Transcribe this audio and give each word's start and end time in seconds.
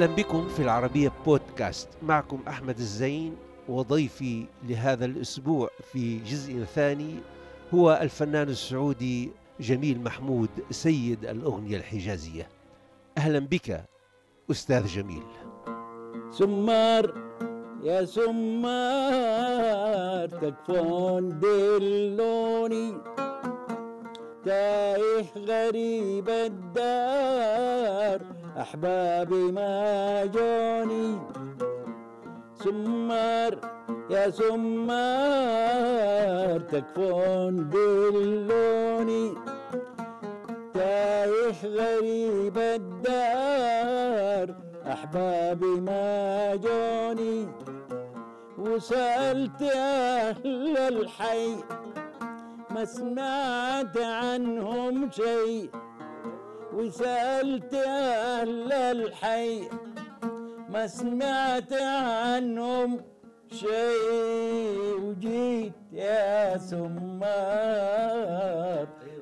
أهلا 0.00 0.14
بكم 0.14 0.48
في 0.48 0.62
العربية 0.62 1.12
بودكاست. 1.26 1.88
معكم 2.02 2.40
أحمد 2.48 2.78
الزين 2.78 3.36
وضيفي 3.68 4.44
لهذا 4.68 5.04
الأسبوع 5.04 5.70
في 5.92 6.18
جزء 6.18 6.64
ثاني 6.64 7.14
هو 7.74 7.98
الفنان 8.02 8.48
السعودي 8.48 9.30
جميل 9.60 10.00
محمود 10.00 10.48
سيد 10.70 11.24
الأغنية 11.24 11.76
الحجازية. 11.76 12.48
أهلا 13.18 13.38
بك 13.38 13.84
أستاذ 14.50 14.86
جميل. 14.86 15.22
سمار 16.30 17.14
يا 17.82 18.04
سمار 18.04 19.18
تكفون 20.28 21.40
دلوني. 21.40 22.94
تايه 24.44 25.26
غريب 25.36 26.28
الدار 26.28 28.20
أحبابي 28.60 29.52
ما 29.52 30.24
جوني. 30.24 31.18
سمار 32.54 33.58
يا 34.10 34.30
سمار 34.30 34.60
تكفون 36.60 37.68
دلوني 37.68 39.34
تايه 40.74 41.52
غريب 41.64 42.58
الدار 42.58 44.54
أحبابي 44.86 45.80
ما 45.80 46.56
جوني. 46.56 47.48
وسألت 48.58 49.62
أهل 49.62 50.78
الحي 50.78 51.56
ما 52.70 52.84
سمعت 52.84 53.98
عنهم 53.98 55.10
شيء. 55.10 55.70
وسألت 56.74 57.74
أهل 57.74 58.72
الحي 58.72 59.68
ما 60.68 60.86
سمعت 60.86 61.72
عنهم 61.72 63.00
شيء 63.50 65.00
وجيت 65.02 65.72
يا 65.92 66.58
سمار. 66.58 66.86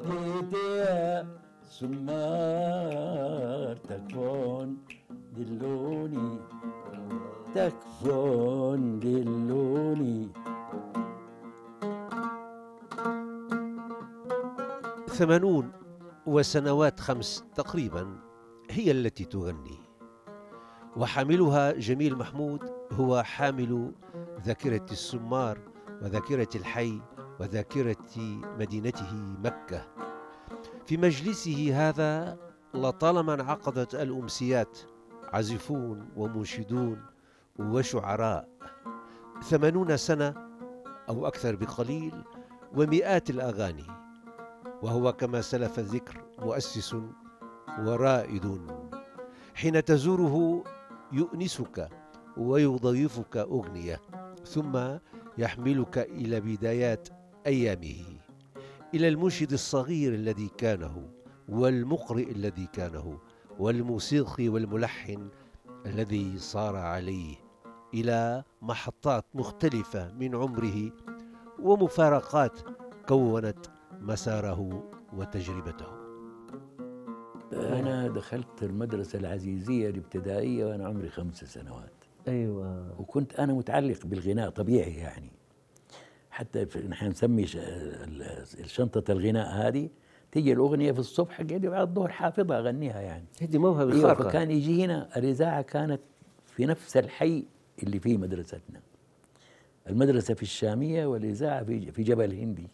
جيت 0.06 0.52
يا 0.52 1.26
سمار. 1.70 3.76
تكفون 3.88 4.78
دلوني. 5.36 6.38
تكفون 7.54 9.00
دلوني. 9.00 10.28
ثمانون. 15.08 15.77
وسنوات 16.28 17.00
خمس 17.00 17.44
تقريبا 17.54 18.18
هي 18.70 18.90
التي 18.90 19.24
تغني. 19.24 19.78
وحاملها 20.96 21.72
جميل 21.72 22.16
محمود 22.16 22.70
هو 22.92 23.22
حامل 23.22 23.92
ذاكرة 24.46 24.86
السمار 24.90 25.58
وذاكرة 26.02 26.48
الحي 26.54 27.00
وذاكرة 27.40 28.06
مدينته 28.58 29.14
مكة. 29.44 29.88
في 30.86 30.96
مجلسه 30.96 31.88
هذا 31.88 32.38
لطالما 32.74 33.34
انعقدت 33.34 33.94
الأمسيات 33.94 34.78
عازفون 35.32 36.08
ومنشدون 36.16 37.02
وشعراء. 37.58 38.48
ثمانون 39.42 39.96
سنة 39.96 40.34
أو 41.08 41.26
أكثر 41.26 41.56
بقليل 41.56 42.24
ومئات 42.76 43.30
الأغاني. 43.30 43.97
وهو 44.82 45.12
كما 45.12 45.40
سلف 45.40 45.78
الذكر 45.78 46.24
مؤسس 46.38 46.96
ورائد. 47.78 48.60
حين 49.54 49.84
تزوره 49.84 50.64
يؤنسك 51.12 51.88
ويضيفك 52.36 53.36
أغنية 53.36 54.00
ثم 54.44 54.78
يحملك 55.38 55.98
إلى 55.98 56.40
بدايات 56.40 57.08
أيامه 57.46 58.04
إلى 58.94 59.08
المنشد 59.08 59.52
الصغير 59.52 60.14
الذي 60.14 60.48
كانه 60.58 61.08
والمقرئ 61.48 62.30
الذي 62.30 62.66
كانه 62.66 63.18
والموسيقي 63.58 64.48
والملحن 64.48 65.28
الذي 65.86 66.38
صار 66.38 66.76
عليه 66.76 67.36
إلى 67.94 68.44
محطات 68.62 69.24
مختلفة 69.34 70.12
من 70.12 70.34
عمره 70.34 70.92
ومفارقات 71.58 72.60
كونت 73.08 73.66
مساره 74.00 74.82
وتجربته. 75.12 75.86
أنا 77.52 78.08
دخلت 78.08 78.62
المدرسة 78.62 79.18
العزيزية 79.18 79.90
الابتدائية 79.90 80.64
وأنا 80.66 80.86
عمري 80.86 81.08
خمس 81.08 81.44
سنوات. 81.44 81.92
أيوه. 82.28 83.00
وكنت 83.00 83.34
أنا 83.40 83.52
متعلق 83.52 84.06
بالغناء 84.06 84.50
طبيعي 84.50 84.94
يعني. 84.94 85.30
حتى 86.30 86.66
في- 86.66 86.88
نحن 86.88 87.06
نسمي 87.06 87.46
شنطة 88.66 89.12
الغناء 89.12 89.48
هذه 89.68 89.88
تيجي 90.32 90.52
الأغنية 90.52 90.92
في 90.92 90.98
الصبح 90.98 91.42
قاعد 91.42 91.66
بعد 91.66 91.88
الظهر 91.88 92.08
حافظها 92.08 92.58
أغنيها 92.58 93.00
يعني. 93.00 93.24
هذه 93.42 93.58
موهبه 93.58 93.92
أيوة 93.92 94.02
خارقه 94.14 94.28
فكان 94.28 94.50
يجي 94.50 94.84
هنا 94.84 95.08
الإذاعة 95.18 95.62
كانت 95.62 96.00
في 96.46 96.66
نفس 96.66 96.96
الحي 96.96 97.44
اللي 97.82 98.00
فيه 98.00 98.16
مدرستنا. 98.16 98.80
المدرسة 99.88 100.34
في 100.34 100.42
الشامية 100.42 101.06
والإذاعة 101.06 101.64
في 101.64 101.92
في 101.92 102.02
جبل 102.02 102.32
هندي. 102.34 102.68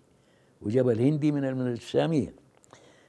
وجبل 0.65 1.01
هندي 1.01 1.33
من 1.33 1.55
من 1.55 1.73
الشامية. 1.73 2.35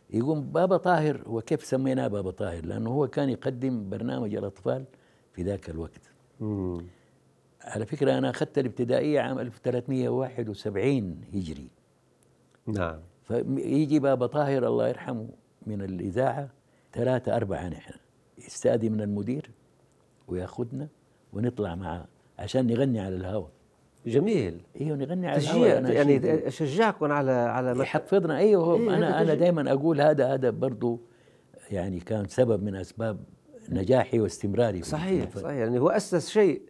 يقوم 0.09 0.41
بابا 0.41 0.77
طاهر 0.77 1.21
هو 1.27 1.41
كيف 1.41 1.65
سميناه 1.65 2.07
بابا 2.07 2.31
طاهر؟ 2.31 2.65
لأنه 2.65 2.89
هو 2.89 3.07
كان 3.07 3.29
يقدم 3.29 3.89
برنامج 3.89 4.35
الأطفال 4.35 4.85
في 5.33 5.43
ذاك 5.43 5.69
الوقت. 5.69 6.11
مم. 6.39 6.85
على 7.61 7.85
فكرة 7.85 8.17
أنا 8.17 8.29
أخذت 8.29 8.57
الابتدائية 8.57 9.21
عام 9.21 9.39
1371 9.39 11.21
هجري. 11.33 11.67
نعم. 12.67 12.99
فيجي 13.23 13.99
بابا 13.99 14.27
طاهر 14.27 14.67
الله 14.67 14.87
يرحمه 14.87 15.27
من 15.67 15.81
الإذاعة 15.81 16.49
ثلاثة 16.93 17.35
أربعة 17.35 17.69
نحن. 17.69 17.93
يستأذي 18.37 18.89
من 18.89 19.01
المدير 19.01 19.51
ويأخذنا 20.27 20.87
ونطلع 21.33 21.75
معاه 21.75 22.05
عشان 22.39 22.67
نغني 22.67 22.99
على 22.99 23.15
الهواء 23.15 23.51
جميل. 24.05 24.61
أيوه 24.81 24.97
نغني 24.97 25.27
على 25.27 25.39
تشجيع 25.39 25.55
الهواء 25.77 25.91
يعني 25.93 26.47
أشجعكم 26.47 27.11
على 27.11 27.31
على 27.31 27.79
يحفظنا. 27.79 28.37
أيوه 28.37 28.75
إيه، 28.75 28.97
أنا 28.97 29.21
أنا. 29.21 29.33
دائما 29.33 29.71
أقول 29.73 30.01
هذا 30.01 30.33
هذا 30.33 30.49
برضو 30.49 30.99
يعني 31.71 31.99
كان 31.99 32.27
سبب 32.27 32.63
من 32.63 32.75
أسباب 32.75 33.17
نجاحي 33.69 34.19
واستمراري 34.19 34.81
صحيح 34.81 35.25
في- 35.29 35.39
صحيح. 35.39 35.55
يعني 35.55 35.79
هو 35.79 35.89
أسس 35.89 36.29
شيء. 36.29 36.61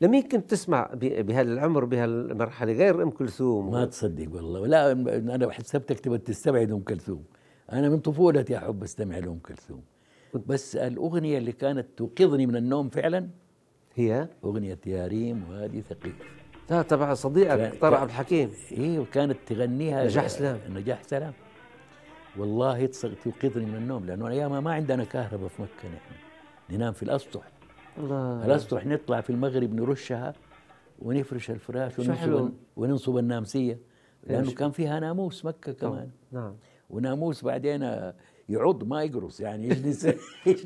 لمين 0.00 0.22
كنت 0.22 0.50
تسمع 0.50 0.90
بهالعمر 0.94 1.84
بهالمرحله 1.84 2.72
غير 2.72 3.02
أم 3.02 3.10
كلثوم. 3.10 3.70
ما 3.70 3.84
تصدق 3.84 4.34
والله. 4.34 4.66
لا 4.66 4.92
أنا 5.34 5.50
حسبتك 5.52 6.00
تبغى 6.00 6.18
تستبعد 6.18 6.72
أم 6.72 6.80
كلثوم. 6.80 7.24
أنا 7.72 7.88
من 7.88 7.98
طفولتي 7.98 8.56
أحب 8.58 8.82
أستمع 8.82 9.18
لأم 9.18 9.38
كلثوم. 9.38 9.82
بس 10.46 10.76
الأغنية 10.76 11.38
اللي 11.38 11.52
كانت 11.52 11.86
توقظني 11.96 12.46
من 12.46 12.56
النوم 12.56 12.88
فعلا 12.88 13.28
هي؟ 13.94 14.28
أغنية 14.44 14.78
يا 14.86 15.06
ريم 15.06 15.44
وهذه 15.50 15.80
ثقيل 15.80 16.12
لا 16.70 16.82
تبع 16.82 17.14
صديقك 17.14 17.74
طارق 17.80 17.98
عبد 17.98 18.10
الحكيم. 18.10 18.50
إيه 18.72 18.98
وكانت 18.98 19.36
تغنيها 19.46 20.04
نجاح 20.04 20.26
سلام. 20.28 20.58
نجاح 20.70 21.02
سلام. 21.02 21.32
والله 22.36 22.86
توقظني 23.24 23.66
من 23.66 23.74
النوم 23.76 24.06
لأنه 24.06 24.28
أيام 24.28 24.64
ما 24.64 24.72
عندنا 24.72 25.04
كهرباء 25.04 25.48
في 25.48 25.62
مكة 25.62 25.88
نحن. 25.88 26.14
ننام 26.70 26.92
في 26.92 27.02
الأسطح. 27.02 27.42
الله. 27.98 28.44
الأسطح 28.46 28.86
نطلع 28.86 29.20
في 29.20 29.30
المغرب 29.30 29.74
نرشها 29.74 30.34
ونفرش 30.98 31.50
الفراش. 31.50 31.98
وننصب 31.98 32.50
وننصب 32.76 33.16
النامسية. 33.18 33.78
لأنه؟ 34.26 34.52
كان 34.52 34.70
فيها 34.70 35.00
ناموس 35.00 35.44
مكة 35.44 35.72
كمان. 35.72 36.10
نعم. 36.32 36.54
وناموس 36.90 37.44
بعدين 37.44 38.12
يعض 38.48 38.84
ما 38.84 39.02
يقرص. 39.02 39.40
يعني 39.40 39.70
إيش 39.70 39.78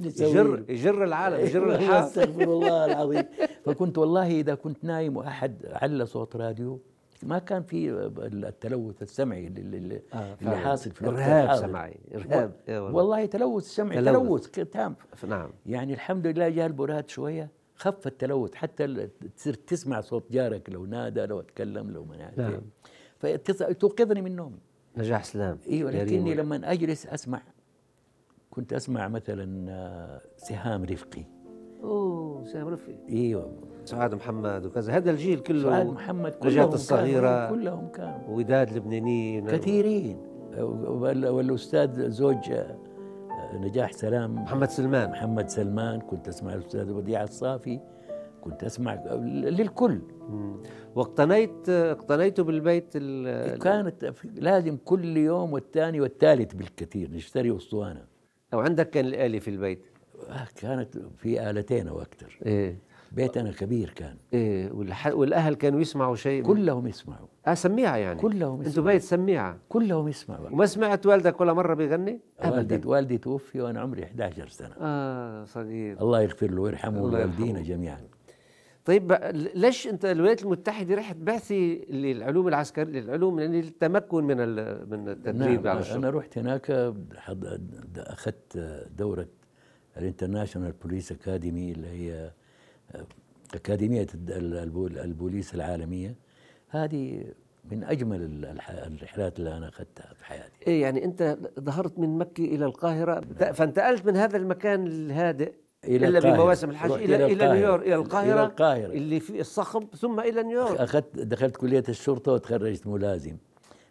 نسوي؟ 0.00 0.30
يجر؟ 0.30 0.64
يجر 0.68 1.04
العالم 1.04 1.40
يجر 1.46 1.70
الحاف 1.74 2.04
أستغفر 2.04 2.42
الله 2.42 2.84
العظيم. 2.84 3.24
فكنت 3.64 3.98
والله 3.98 4.40
إذا 4.40 4.54
كنت 4.54 4.84
نايم 4.84 5.16
وأحد 5.16 5.66
على 5.66 6.06
صوت 6.06 6.36
راديو 6.36 6.80
ما 7.22 7.38
كان 7.38 7.62
في 7.62 7.90
التلوث 8.18 9.02
السمعي 9.02 9.46
اللي, 9.46 9.60
اللي, 9.60 10.02
آه، 10.14 10.16
اللي 10.18 10.36
فعلاً. 10.36 10.56
حاصل 10.56 10.90
في 10.90 11.02
الوقت 11.02 11.16
إرهاب. 11.16 11.56
سمعي 11.56 11.96
إرهاب 12.14 12.52
إيه 12.68 12.80
والله. 12.80 13.26
تلوث 13.26 13.64
سمعي 13.64 14.04
تلوث. 14.04 14.46
تلوث 14.46 14.68
تام 14.70 14.96
نعم 15.28 15.50
يعني 15.66 15.94
الحمد 15.94 16.26
لله 16.26 16.48
جاء 16.48 16.66
البراد 16.66 17.08
شوية 17.08 17.50
خف 17.74 18.06
التلوث 18.06 18.54
حتى 18.54 19.08
تصير 19.36 19.54
تسمع 19.54 20.00
صوت 20.00 20.32
جارك 20.32 20.70
لو 20.70 20.86
نادى 20.86 21.26
لو 21.26 21.40
اتكلم 21.40 21.90
لو 21.90 22.04
ما 22.04 22.16
نعرف 22.16 22.38
نعم. 22.38 22.60
إيه. 23.24 23.36
فتوقظني 23.36 24.22
من 24.22 24.36
نومي 24.36 24.58
نجاح 24.96 25.24
سلام 25.24 25.58
أيوه. 25.68 25.90
لكني 25.90 26.34
لما 26.34 26.72
أجلس 26.72 27.06
أسمع 27.06 27.42
كنت 28.50 28.72
أسمع 28.72 29.08
مثلا 29.08 29.70
آه، 29.70 30.20
سهام 30.36 30.84
رفقي 30.84 31.24
أوه 31.82 32.44
سام 32.44 32.68
رفيق 32.68 32.96
إيوه 33.08 33.52
سعاد 33.84 34.14
محمد 34.14 34.66
وكذا. 34.66 34.92
هذا 34.96 35.10
الجيل 35.10 35.38
كله 35.38 35.62
سعاد 35.62 35.86
محمد 35.86 36.32
كلهم 36.34 36.52
نجاة 36.52 36.62
كانوا- 36.62 36.74
الصغيرة 36.74 37.50
كلهم 37.50 37.88
كانوا. 37.88 38.28
وداد 38.36 38.76
لبنانيين 38.76 39.46
كثيرين. 39.46 40.16
وال- 40.60 41.28
والأستاذ 41.28 42.10
زوج 42.10 42.52
نجاح 43.54 43.92
سلام. 43.92 44.34
محمد 44.34 44.68
سلمان. 44.68 45.10
محمد 45.10 45.48
سلمان 45.48 46.00
كنت 46.00 46.28
أسمع 46.28 46.54
الأستاذ 46.54 46.90
وديع 46.92 47.22
الصافي 47.22 47.80
كنت 48.40 48.64
أسمع 48.64 48.94
للكل. 49.24 49.98
واقتنيت 50.94 51.68
اقتنيته 51.68 52.42
بالبيت 52.44 52.88
ال- 52.94 53.58
كانت 53.58 54.12
لازم 54.34 54.76
كل 54.84 55.16
يوم 55.16 55.52
والثاني 55.52 56.00
والثالث 56.00 56.54
بالكثير 56.54 57.10
نشتري 57.10 57.56
أسطوانة. 57.56 58.04
أو 58.54 58.60
عندك 58.60 58.90
كان 58.90 59.04
الآلي 59.06 59.40
في 59.40 59.50
البيت؟ 59.50 59.78
آه، 59.86 59.91
كانت 60.56 60.98
في 61.16 61.50
آلتين 61.50 61.88
أو 61.88 62.02
أكثر 62.02 62.38
إيه. 62.46 62.92
بيتنا 63.12 63.52
كبير 63.52 63.90
كان. 63.90 64.16
إيه. 64.34 64.70
والح... 64.72 65.06
والأهل 65.06 65.54
كانوا 65.54 65.80
يسمعوا 65.80 66.16
شيء 66.16 66.42
كلهم 66.42 66.86
يسمعوا. 66.86 67.26
آه 67.46 67.54
سميعه 67.54 67.96
يعني؟ 67.96 68.20
كلهم 68.20 68.62
يسمعوا. 68.62 68.92
بيت 68.92 69.02
سميعه 69.02 69.58
كلهم 69.68 70.08
يسمعوا. 70.08 70.48
وما 70.50 70.66
سمعت 70.66 71.06
والدك 71.06 71.40
ولا 71.40 71.52
مرة 71.52 71.74
بيغني؟ 71.74 72.20
والدي 72.44 72.80
والدي 72.84 73.18
توفي 73.18 73.60
وأنا 73.60 73.80
عمري 73.80 74.04
11 74.04 74.48
سنة. 74.48 74.74
آه 74.80 75.44
صغير. 75.44 76.00
الله 76.00 76.22
يغفر 76.22 76.50
له 76.50 76.62
ويرحمه 76.62 77.20
يرحمه. 77.20 77.62
جميعا. 77.62 78.00
طيب 78.84 79.18
ليش 79.54 79.88
أنت 79.88 80.04
الولايات 80.04 80.42
المتحدة 80.42 80.94
رحت 80.94 81.16
بعثي 81.16 81.86
للعلوم 81.90 82.48
العسكريه 82.48 83.00
للعلوم؟ 83.00 83.40
يعني 83.40 83.60
التمكن 83.60 84.24
من. 84.24 84.36
من 84.90 85.08
التدريب 85.08 85.64
نعم 85.64 85.68
على 85.68 85.80
الشغل. 85.80 85.96
أنا 85.96 86.10
رحت 86.10 86.38
هناك 86.38 86.94
أخذت 87.96 88.58
دورة 88.96 89.26
ال 89.96 90.02
International 90.02 90.72
Police 90.72 91.12
Academy 91.12 91.72
اللي 91.72 91.88
هي 91.88 92.30
أكاديمية 93.54 94.06
الد- 94.14 94.30
البول- 94.54 94.98
البوليس 94.98 95.54
العالمية. 95.54 96.14
هذه 96.68 97.24
من 97.70 97.84
الح- 98.44 98.70
الرحلات 98.70 99.38
اللي 99.38 99.56
أنا 99.56 99.68
أخذتها 99.68 100.14
في 100.14 100.24
حياتي. 100.24 100.66
إيه 100.66 100.82
يعني 100.82 101.04
أنت 101.04 101.38
ظهرت 101.60 101.98
من 101.98 102.18
مكة 102.18 102.44
إلى 102.44 102.64
القاهرة. 102.64 103.20
فانتقلت 103.52 104.06
من 104.06 104.16
هذا 104.16 104.36
المكان 104.36 104.86
الهادئ 104.86 105.52
إلى 105.84 106.08
الا. 106.08 106.20
بمواسم 106.20 106.70
الحج 106.70 106.90
إلى 106.92 107.04
إلى 107.04 107.32
القاهرة. 107.32 107.54
نيويورك 107.54 107.82
إلى 107.86 107.94
القاهرة 107.94 108.32
إلى 108.32 108.42
القاهرة. 108.44 108.92
اللي 108.92 109.20
في 109.20 109.40
الصخب 109.40 109.94
ثم 109.94 110.20
إلى 110.20 110.42
نيويورك. 110.42 110.80
أخذت 110.80 111.18
دخلت 111.18 111.56
كلية 111.56 111.84
الشرطة 111.88 112.32
وتخرجت 112.32 112.86
ملازم. 112.86 113.36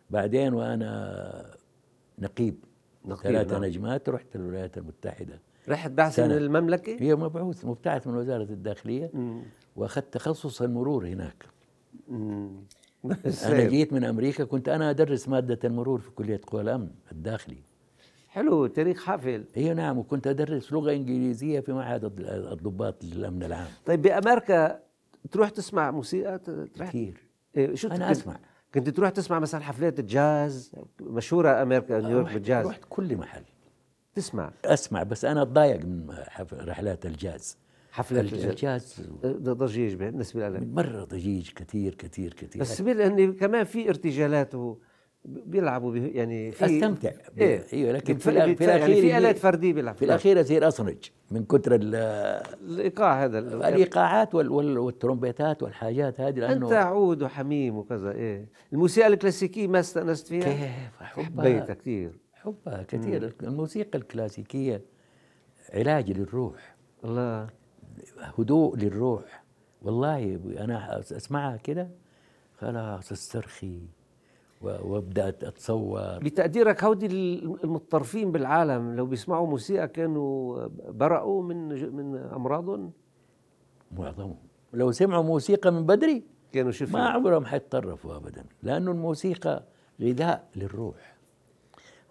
بعدين 0.09 0.53
وأنا 0.53 1.55
نقيب. 2.19 2.55
نقيب، 3.05 3.23
ثلاثة 3.31 3.53
نعم. 3.53 3.63
نجمات 3.65 4.09
رحت 4.09 4.35
الولايات 4.35 4.77
المتحدة. 4.77 5.39
رحت 5.71 5.91
بعث 5.91 6.19
من 6.19 6.25
سنة. 6.27 6.37
المملكة؟ 6.37 6.97
هي 6.99 7.15
مبعوث 7.15 7.65
مبتعث 7.65 8.07
من 8.07 8.15
وزارة 8.15 8.43
الداخلية. 8.43 9.11
وأخذت 9.75 10.13
تخصص 10.13 10.61
المرور 10.61 11.07
هناك. 11.07 11.45
مم. 12.07 12.51
أنا 13.45 13.63
جيت 13.67 13.93
من 13.93 14.03
أمريكا 14.03 14.43
كنت 14.43 14.69
أنا 14.69 14.89
أدرس 14.89 15.29
مادة 15.29 15.59
المرور 15.63 15.99
في 15.99 16.11
كلية 16.11 16.41
قوى 16.47 16.61
الأمن 16.61 16.89
الداخلي. 17.11 17.57
حلو 18.29 18.67
تاريخ 18.67 19.03
حافل. 19.03 19.43
هي 19.55 19.73
نعم 19.73 19.97
وكنت 19.97 20.27
أدرس 20.27 20.73
لغة 20.73 20.91
إنجليزية 20.91 21.59
في 21.59 21.73
معهد 21.73 22.05
الض- 22.05 22.51
الضباط 22.51 23.03
للأمن 23.03 23.43
العام. 23.43 23.67
طيب 23.85 24.01
بأمريكا 24.01 24.79
تروح 25.31 25.49
تسمع 25.49 25.91
موسيقى؟ 25.91 26.39
تروح؟ 26.39 26.89
كثير 26.89 27.17
إيه 27.57 27.75
شو 27.75 27.87
أنا 27.87 27.95
كنت- 27.97 28.17
أسمع. 28.17 28.39
كنت 28.73 28.89
تروح 28.89 29.09
تسمع 29.09 29.39
مثلا 29.39 29.61
حفلات 29.61 29.99
الجاز 29.99 30.71
مشهورة 31.01 31.61
أمريكا 31.61 31.99
نيويورك 32.01 32.25
رحت- 32.25 32.33
بالجاز. 32.33 32.67
رحت 32.67 32.81
كل 32.89 33.17
محل. 33.17 33.43
تسمع. 34.15 34.51
أسمع 34.65 35.03
بس 35.03 35.25
أنا 35.25 35.41
أتضايق 35.41 35.85
من 35.85 36.15
رحلات 36.53 37.05
الجاز. 37.05 37.57
حفلات 37.91 38.33
الج- 38.33 38.45
الجاز. 38.45 39.01
ده 39.23 39.53
ضجيج 39.53 39.93
بالنسبة 39.93 40.49
لك 40.49 40.63
مرة 40.63 41.03
ضجيج 41.03 41.49
كثير 41.49 41.95
كثير 41.95 42.33
كثير. 42.33 42.61
بس 42.61 42.81
لأن 42.81 43.33
كمان 43.33 43.63
في 43.63 43.89
ارتجالات 43.89 44.53
بيلعبوا 45.25 45.91
به 45.91 46.05
يعني 46.13 46.51
في 46.51 46.65
أستمتع. 46.65 47.11
إيه. 47.37 47.63
أيوه 47.73 47.91
لكن 47.91 48.17
في, 48.17 48.29
بتف- 48.31 48.37
الأ- 48.39 48.49
بتف- 48.49 48.57
في 48.57 48.63
يعني 48.65 48.75
الاخير 48.85 49.01
في 49.01 49.17
آلات 49.17 49.37
فردية 49.37 49.73
بيلعب 49.73 49.95
في 49.95 50.05
الأخير 50.05 50.41
اصير 50.41 50.67
أصنج 50.67 50.97
من 51.31 51.45
كثر 51.45 51.75
ال- 51.75 51.95
الإيقاع 52.67 53.23
هذا. 53.25 53.39
ال- 53.39 53.63
الإيقاعات 53.63 54.35
وال- 54.35 54.49
وال- 54.49 54.77
والترومبيتات 54.77 55.63
والحاجات 55.63 56.21
هذه 56.21 56.39
لأنه 56.39 56.65
أنت 56.65 56.73
عود 56.73 57.23
وحميم 57.23 57.77
وكذا 57.77 58.11
إيه. 58.11 58.49
الموسيقى 58.73 59.07
الكلاسيكية 59.07 59.67
ما 59.67 59.79
استأنست 59.79 60.27
فيها؟ 60.27 60.43
كيف؟ 60.43 61.01
احبها 61.01 61.43
حبيتها 61.45 61.73
كثير. 61.73 62.19
حبها 62.43 62.83
كثير. 62.83 63.33
الموسيقى 63.43 63.97
الكلاسيكية 63.97 64.81
علاج 65.73 66.11
للروح. 66.11 66.75
الله. 67.03 67.49
هدوء 68.39 68.77
للروح. 68.77 69.43
والله 69.81 70.39
أنا 70.59 70.99
أسمعها 70.99 71.57
كده 71.57 71.89
خلاص 72.57 73.11
أسترخي 73.11 73.81
وأبدأ 74.61 75.29
أتصور. 75.29 76.19
بتقديرك 76.19 76.83
هودي 76.83 77.05
المتطرفين 77.63 78.31
بالعالم 78.31 78.95
لو 78.95 79.05
بيسمعوا 79.05 79.47
موسيقى 79.47 79.87
كانوا 79.87 80.67
برأوا 80.89 81.43
من 81.43 81.67
من 81.95 82.15
أمراضهم؟ 82.15 82.91
معظمهم. 83.91 84.37
لو 84.73 84.91
سمعوا 84.91 85.23
موسيقى 85.23 85.71
من 85.71 85.85
بدري 85.85 86.23
كانوا 86.51 86.71
شو 86.71 86.85
ما 86.93 87.09
عمرهم 87.09 87.45
حيتطرفوا 87.45 88.15
ابدا 88.15 88.45
لأنه 88.63 88.91
الموسيقى 88.91 89.63
غذاء 90.01 90.49
للروح. 90.55 91.20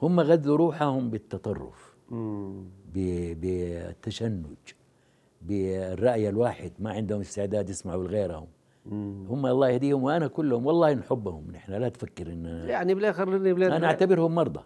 هم 0.03 0.21
غذوا 0.21 0.57
روحهم 0.57 1.11
بالتطرف 1.11 1.95
بالتشنج 2.95 4.45
بالرأي 5.43 6.29
الواحد 6.29 6.73
ما 6.79 6.91
عندهم 6.91 7.21
استعداد 7.21 7.71
يسمعوا 7.71 8.05
لغيرهم. 8.05 8.47
هم 9.31 9.47
الله 9.47 9.69
يهديهم 9.69 10.03
وأنا 10.03 10.27
كلهم 10.27 10.67
والله 10.67 10.95
نحبهم 10.95 11.51
نحن 11.53 11.73
لا 11.73 11.89
تفكر 11.89 12.27
إن 12.33 12.45
يعني 12.69 12.95
بالآخر 12.95 13.37
أنا 13.77 13.87
أعتبرهم 13.87 14.35
مرضى. 14.35 14.61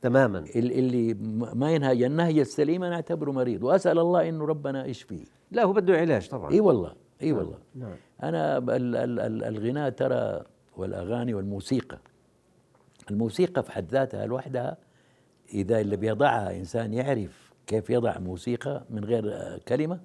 تماما. 0.00 0.38
ال- 0.38 0.72
اللي 0.72 1.14
ما 1.54 1.72
ينهج 1.72 2.02
النهج 2.02 2.38
السليم 2.38 2.84
أنا 2.84 2.94
أعتبره 2.94 3.30
مريض 3.30 3.62
وأسأل 3.62 3.98
الله 3.98 4.28
إنه 4.28 4.44
ربنا 4.46 4.86
يشفيه 4.86 5.24
لا 5.50 5.64
هو 5.64 5.72
بده 5.72 5.96
علاج 5.96 6.28
طبعا. 6.28 6.50
إي 6.50 6.60
والله 6.60 6.92
إي 7.22 7.32
والله. 7.32 7.58
نعم. 7.74 7.94
أنا 8.22 8.58
ال- 8.58 8.70
ال- 8.96 9.20
ال- 9.20 9.44
الغناء 9.44 9.90
ترى 9.90 10.42
والأغاني 10.76 11.34
والموسيقى 11.34 11.98
الموسيقى 13.10 13.62
في 13.62 13.72
حد 13.72 13.90
ذاتها 13.90 14.26
لوحدها 14.26 14.76
إذا 15.54 15.80
اللي 15.80 15.96
بيضعها 15.96 16.56
إنسان 16.56 16.94
يعرف 16.94 17.52
كيف 17.66 17.90
يضع 17.90 18.18
موسيقى 18.18 18.84
من 18.90 19.04
غير 19.04 19.32
آه، 19.34 19.60
كلمة 19.68 20.00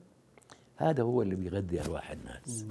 هذا 0.77 1.03
هو 1.03 1.21
اللي 1.21 1.35
بيغذي 1.35 1.81
أرواح 1.81 2.11
الناس. 2.11 2.65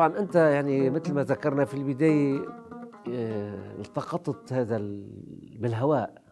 طبعا 0.00 0.18
أنت 0.18 0.34
يعني 0.34 0.90
مثل 0.90 1.14
ما 1.14 1.22
ذكرنا 1.24 1.64
في 1.64 1.74
البداية 1.74 2.38
آه، 3.12 3.76
التقطت 3.80 4.52
هذا 4.52 4.76
ال- 4.76 5.58
بالهواء 5.58 6.22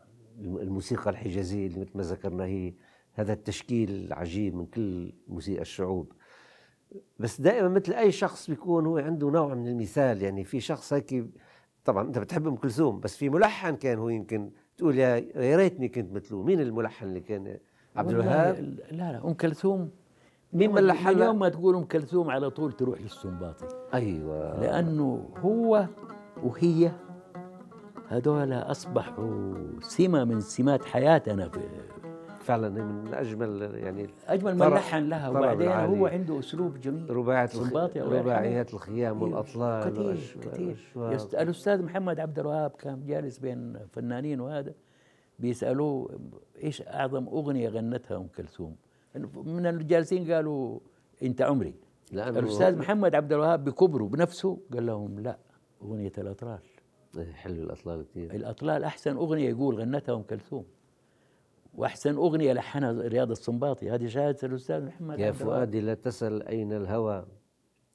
الموسيقى 0.40 1.10
الحجازية 1.10 1.66
اللي 1.66 1.80
مثل 1.80 1.90
ما 1.94 2.02
ذكرنا 2.02 2.44
هي 2.44 2.74
هذا 3.12 3.32
التشكيل 3.32 3.90
العجيب 3.90 4.54
من 4.56 4.66
كل 4.66 5.12
موسيقى 5.28 5.62
الشعوب. 5.62 6.12
بس 7.18 7.40
دائما 7.40 7.68
مثل 7.68 7.92
أي 7.92 8.12
شخص 8.12 8.50
بيكون 8.50 8.86
هو 8.86 8.98
عنده 8.98 9.30
نوع 9.30 9.54
من 9.54 9.68
المثال 9.68 10.22
يعني 10.22 10.44
في 10.44 10.60
شخص 10.60 10.92
هيك 10.92 11.24
طبعا 11.84 12.06
أنت 12.08 12.18
بتحب 12.18 12.46
ام 12.46 12.56
كلثوم 12.56 13.00
بس 13.00 13.16
في 13.16 13.28
ملحن 13.28 13.76
كان 13.76 13.98
هو 13.98 14.08
يمكن 14.08 14.50
تقول 14.76 14.98
يا 14.98 15.56
ريتني 15.56 15.88
كنت 15.88 16.12
مثله. 16.12 16.42
مين 16.42 16.60
الملحن 16.60 17.06
اللي 17.06 17.20
كان؟ 17.20 17.58
عبد 17.96 18.10
الوهاب؟ 18.10 18.54
لا 18.90 19.12
لا 19.12 19.24
أم 19.24 19.32
كلثوم. 19.34 19.90
مين 20.52 20.72
من 20.72 20.82
ملحن 20.82 21.08
اليوم 21.08 21.20
لها؟ 21.22 21.32
ما 21.32 21.48
تقول 21.48 21.74
ام 21.76 21.84
كلثوم 21.84 22.30
على 22.30 22.50
طول 22.50 22.72
تروح 22.72 23.00
للسنباطي 23.00 23.66
أيوه 23.94 24.60
لأنه 24.60 25.28
هو 25.38 25.86
وهي 26.42 26.90
هذول 28.08 28.52
أصبحوا 28.52 29.54
سمة 29.80 30.24
من 30.24 30.40
سمات 30.40 30.84
حياتنا 30.84 31.48
في 31.48 31.60
فعلا 32.40 32.68
من 32.68 33.14
أجمل 33.14 33.62
يعني 33.74 34.06
أجمل 34.26 34.56
ما 34.56 34.64
طرب- 34.64 34.74
لحن 34.74 35.08
لها 35.08 35.28
وبعدين 35.28 35.68
العالي. 35.68 36.00
هو 36.00 36.06
عنده 36.06 36.38
أسلوب 36.38 36.80
جميل 36.80 37.10
يرحمه. 37.96 38.18
رباعيات 38.20 38.74
الخيام 38.74 39.22
والأطلال 39.22 39.84
كثير 39.84 40.36
كثير. 40.42 40.76
يست- 40.96 41.34
الأستاذ 41.34 41.82
محمد 41.82 42.20
عبد 42.20 42.38
الوهاب 42.38 42.70
كان 42.70 43.06
جالس 43.06 43.38
بين 43.38 43.76
فنانين 43.92 44.40
وهذا 44.40 44.72
بيسألوه 45.38 46.18
إيش 46.62 46.82
أعظم 46.82 47.26
أغنية 47.26 47.68
غنتها 47.68 48.16
أم 48.16 48.26
كلثوم 48.36 48.76
من 49.34 49.66
الجالسين 49.66 50.32
قالوا 50.32 50.78
انت 51.22 51.42
عمري. 51.42 51.74
الأستاذ 52.12 52.78
محمد 52.78 53.14
عبد 53.14 53.32
الوهاب 53.32 53.64
بكبره 53.64 54.04
بنفسه 54.04 54.58
قال 54.72 54.86
لهم 54.86 55.20
لا 55.20 55.38
أغنية 55.82 56.12
الأطلال. 56.18 56.58
إيه، 57.18 57.32
حلو 57.32 57.62
الأطلال 57.62 58.04
كثير 58.04 58.34
الأطلال 58.34 58.84
أحسن 58.84 59.16
أغنية 59.16 59.48
يقول 59.48 59.74
غنتها 59.74 60.14
أم 60.14 60.22
كلثوم. 60.22 60.64
وأحسن 61.74 62.14
أغنية 62.14 62.52
لحنها 62.52 62.92
رياض 62.92 63.30
السنباطي 63.30 63.90
هذه 63.90 64.06
شهاده 64.06 64.48
الأستاذ 64.48 64.84
محمد 64.84 65.18
يا. 65.18 65.32
فؤادي 65.32 65.80
لا 65.80 65.94
تسل 65.94 66.42
أين 66.42 66.72
الهوى 66.72 67.26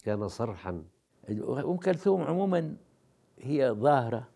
كان 0.04 0.28
صرحا. 0.28 0.84
أم 1.30 1.78
كلثوم 1.78 2.22
عموما 2.22 2.76
هي 3.40 3.72
ظاهرة. 3.72 4.28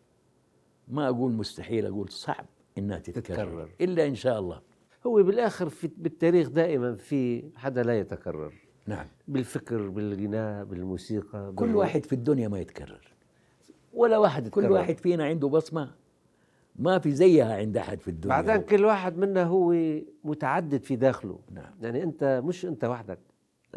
ما 0.88 1.10
أقول 1.10 1.32
مستحيل 1.32 1.86
أقول 1.86 2.10
صعب 2.10 2.46
إنها 2.78 3.00
تتكرر, 3.00 3.22
تتكرر. 3.22 3.70
إلا 3.82 4.08
إن 4.08 4.16
شاء 4.16 4.40
الله. 4.40 4.62
هو 5.08 5.24
بالآخر 5.24 5.70
في 5.70 5.90
بالتاريخ 5.98 6.50
دائما 6.50 6.96
في 6.96 7.44
حدا 7.56 7.84
لا 7.84 8.00
يتكرر. 8.00 8.54
نعم. 8.86 9.06
بالفكر 9.28 9.90
بالغناء 9.90 10.66
بالموسيقى 10.66 11.54
كل 11.56 11.76
واحد 11.76 12.06
في 12.06 12.14
الدنيا 12.14 12.48
ما 12.48 12.60
يتكرر. 12.60 13.14
ولا 13.94 14.18
واحد 14.18 14.48
كل 14.48 14.62
يتكرر. 14.62 14.74
واحد 14.74 14.98
فينا 14.98 15.26
عنده 15.26 15.48
بصمة 15.48 15.92
ما 16.76 17.00
في 17.00 17.12
زيها 17.12 17.56
عند 17.56 17.78
أحد 17.78 18.02
في 18.02 18.08
الدنيا. 18.08 18.42
بعدين 18.42 18.62
كل 18.62 18.86
واحد 18.86 19.18
منا 19.18 19.44
هو 19.44 19.76
متعدد 20.24 20.84
في 20.84 20.96
داخله. 20.96 21.40
نعم. 21.52 21.74
يعني 21.82 22.04
أنت 22.04 22.42
مش 22.46 22.66
أنت 22.66 22.86
وحدك. 22.86 23.20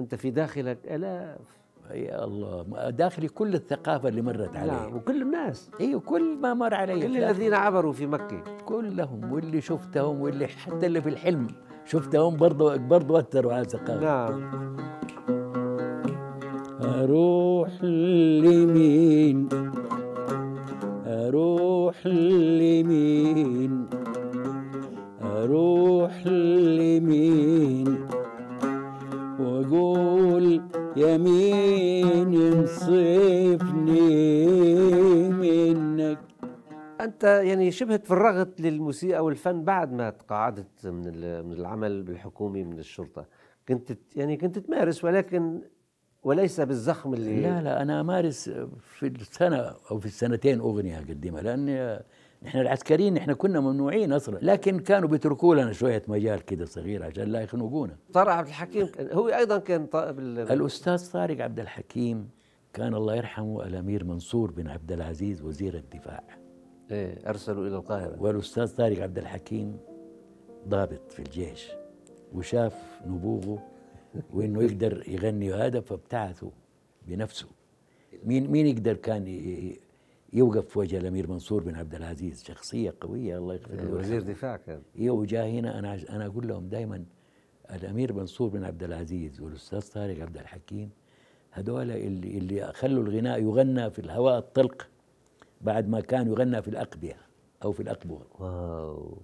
أنت 0.01 0.15
في 0.15 0.31
داخلك 0.31 0.79
آلاف. 0.87 1.60
يا 1.93 2.25
الله. 2.25 2.91
داخلي 2.91 3.29
كل 3.29 3.55
الثقافة 3.55 4.09
اللي 4.09 4.23
مرت 4.23 4.55
نعم 4.55 4.71
علي. 4.71 4.93
وكل 4.95 5.23
الناس. 5.23 5.71
أيوه 5.81 6.01
كل 6.01 6.37
ما 6.37 6.55
مر 6.55 6.75
علي. 6.75 7.01
كل. 7.01 7.17
الذين 7.17 7.55
عبروا 7.55 7.93
في 7.93 8.07
مكة. 8.07 8.43
كلهم 8.65 9.33
واللي 9.33 9.61
شفتهم 9.61 10.21
واللي 10.21 10.47
حتى 10.47 10.87
اللي 10.87 11.01
في 11.03 11.09
الحلم 11.09 11.47
شفتهم 11.85 12.37
برضه 12.37 12.77
برضه 12.77 13.19
أثروا 13.19 13.53
على 13.53 13.63
الثقافة. 13.63 14.01
نعم. 14.01 14.51
أروح 16.81 17.85
لمين؟ 17.85 19.49
أروح 21.07 22.07
لمين؟ 22.07 23.87
أروح 25.23 26.27
لمين؟ 26.27 27.80
يمين 30.97 32.33
ينصفني 32.33 34.09
منك. 35.31 36.19
أنت 37.01 37.25
يعني 37.25 37.71
شبه 37.71 37.97
تفرغت 37.97 38.61
للموسيقى 38.61 39.25
والفن 39.25 39.65
بعد 39.65 39.93
ما 39.93 40.11
تقاعدت 40.11 40.87
من 40.87 41.07
ال- 41.07 41.47
من 41.47 41.53
العمل 41.53 42.03
بالحكومي 42.03 42.65
من 42.65 42.79
الشرطة. 42.79 43.27
كنت 43.69 43.93
يعني 44.17 44.37
كنت 44.37 44.59
تمارس 44.59 45.05
ولكن 45.05 45.61
وليس 46.23 46.61
بالزخم 46.61 47.15
اللي 47.15 47.41
لا 47.43 47.63
لا 47.63 47.83
أنا 47.83 48.01
أمارس 48.01 48.51
في 48.81 49.07
السنة 49.07 49.57
أو 49.91 49.99
في 49.99 50.07
السنتين 50.07 50.61
أغنية 50.61 50.99
اقدمها 50.99 51.43
لأن 51.43 52.01
نحن 52.43 52.59
العسكريين 52.59 53.15
نحن 53.15 53.33
كنا 53.33 53.61
ممنوعين 53.61 54.13
أصلا. 54.13 54.39
لكن 54.43 54.79
كانوا 54.79 55.09
بيتركوا 55.09 55.55
لنا 55.55 55.73
شوية 55.73 56.03
مجال 56.09 56.41
كده 56.45 56.65
صغير 56.65 57.05
عشان 57.05 57.25
لا 57.25 57.41
يخنقونا. 57.41 57.97
طارق 58.13 58.33
عبد 58.33 58.49
الحكيم 58.49 58.89
هو 59.13 59.29
أيضا 59.29 59.59
كان 59.59 59.87
طا- 59.87 59.97
بال... 60.11 60.39
الأستاذ 60.39 61.13
طارق 61.13 61.45
عبد 61.45 61.61
الحكيم 61.61 62.29
كان 62.73 62.95
الله 62.95 63.15
يرحمه 63.17 63.63
الأمير 63.67 64.05
منصور 64.05 64.51
بن 64.51 64.69
عبد 64.69 64.93
العزيز 64.93 65.43
وزير 65.43 65.75
الدفاع. 65.75 66.23
إيه 66.91 67.29
أرسلوا 67.29 67.67
إلى 67.67 67.77
القاهرة. 67.77 68.17
والأستاذ 68.23 68.77
طارق 68.77 69.03
عبد 69.03 69.19
الحكيم 69.19 69.77
ضابط 70.69 71.13
في 71.13 71.19
الجيش 71.19 71.69
وشاف 72.33 73.01
نبوغه 73.07 73.63
وإنه 74.33 74.63
يقدر 74.67 75.05
يغني 75.09 75.53
هذا 75.55 75.81
فابتعثه 75.81 76.51
بنفسه. 77.09 77.47
مين 78.25 78.51
مين 78.51 78.67
يقدر 78.67 78.95
كان 78.97 79.25
يوقف 80.33 80.69
في 80.69 80.79
وجه 80.79 80.99
الأمير 80.99 81.31
منصور 81.31 81.63
بن 81.63 81.75
عبد 81.75 81.95
العزيز 81.95 82.45
شخصية 82.45 82.95
قوية 83.01 83.39
الله 83.39 83.55
يغفر 83.55 83.73
إيه، 83.73 83.81
له 83.81 83.95
وزير 83.95 84.23
دفاع 84.23 84.57
كان. 84.57 84.83
إيه 84.97 85.11
وجاء 85.11 85.47
هنا 85.47 85.79
أنا 85.79 85.99
أنا 86.11 86.27
أقول 86.27 86.49
لهم 86.49 86.69
دائما 86.69 87.05
الأمير 87.75 88.13
منصور 88.13 88.49
بن 88.49 88.65
عبد 88.65 88.83
العزيز 88.83 89.41
والأستاذ 89.41 89.93
طارق 89.93 90.23
عبد 90.23 90.37
الحكيم 90.37 90.91
هذول 91.51 91.91
اللي 91.91 92.39
اللي 92.39 92.73
خلوا 92.73 93.03
الغناء 93.03 93.43
يغنى 93.43 93.91
في 93.91 93.99
الهواء 93.99 94.39
الطلق 94.39 94.89
بعد 95.61 95.89
ما 95.89 96.01
كان 96.01 96.27
يغنى 96.27 96.63
في 96.63 96.69
الأقبية 96.69 97.17
أو 97.65 97.73
في 97.73 97.81
الاقبوه 97.81 98.27
واو. 98.39 99.19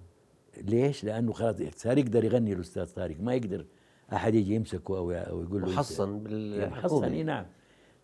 ليش؟ 0.61 1.03
لأنه 1.03 1.33
خلاص 1.33 1.55
صار 1.75 1.97
يقدر 1.97 2.23
يغني 2.23 2.53
الأستاذ 2.53 2.93
طارق 2.93 3.19
ما 3.19 3.33
يقدر 3.33 3.65
أحد 4.13 4.35
يجي 4.35 4.55
يمسكه 4.55 4.97
أو 4.97 5.11
أو 5.11 5.41
يقول 5.41 5.61
له 5.61 5.67
محصن 5.67 6.09
محصن 6.09 6.19
بالحكومة 6.19 7.07
إي 7.07 7.23
نعم. 7.23 7.45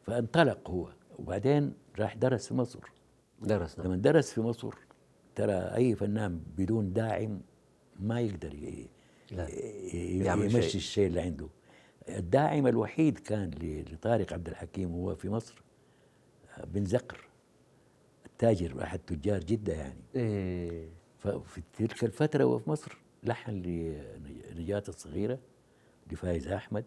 فانطلق 0.01 0.69
هو. 0.69 0.89
وبعدين 1.19 1.73
راح 1.99 2.15
درس 2.15 2.47
في 2.47 2.53
مصر. 2.53 2.92
درس 3.43 3.79
نعم. 3.79 3.87
لما 3.87 3.95
درس 3.95 4.31
في 4.31 4.41
مصر 4.41 4.73
ترى 5.35 5.53
أي 5.53 5.95
فنان 5.95 6.41
بدون 6.57 6.93
داعم 6.93 7.41
ما 7.99 8.21
يقدر 8.21 8.53
لا. 9.31 9.47
يمشي 10.33 10.61
شيء. 10.61 10.75
الشيء 10.75 11.07
اللي 11.07 11.21
عنده 11.21 11.47
الداعم 12.09 12.67
الوحيد 12.67 13.19
كان 13.19 13.51
لطارق 13.91 14.33
عبد 14.33 14.47
الحكيم 14.47 14.91
هو 14.91 15.15
في 15.15 15.29
مصر 15.29 15.63
بن 16.63 16.85
زقر 16.85 17.27
التاجر 18.25 18.83
احد 18.83 18.99
تجار 18.99 19.39
جدة 19.39 19.73
يعني 19.73 20.01
إيه 20.15 20.89
ففي 21.19 21.61
تلك 21.73 22.03
الفترة 22.03 22.43
وهو 22.43 22.59
في 22.59 22.69
مصر 22.69 22.97
لحن 23.23 23.51
لنجاة 24.55 24.83
الصغيرة 24.89 25.39
لفايز 26.11 26.47
أحمد 26.47 26.85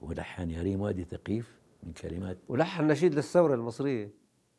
ولحن 0.00 0.50
يا 0.50 0.62
ريم 0.62 0.80
وادي 0.80 1.04
ثقيف 1.04 1.58
من 1.82 1.92
كلمات 1.92 2.38
ولحن 2.48 2.86
نشيد 2.86 3.14
للثورة 3.14 3.54
المصرية 3.54 4.10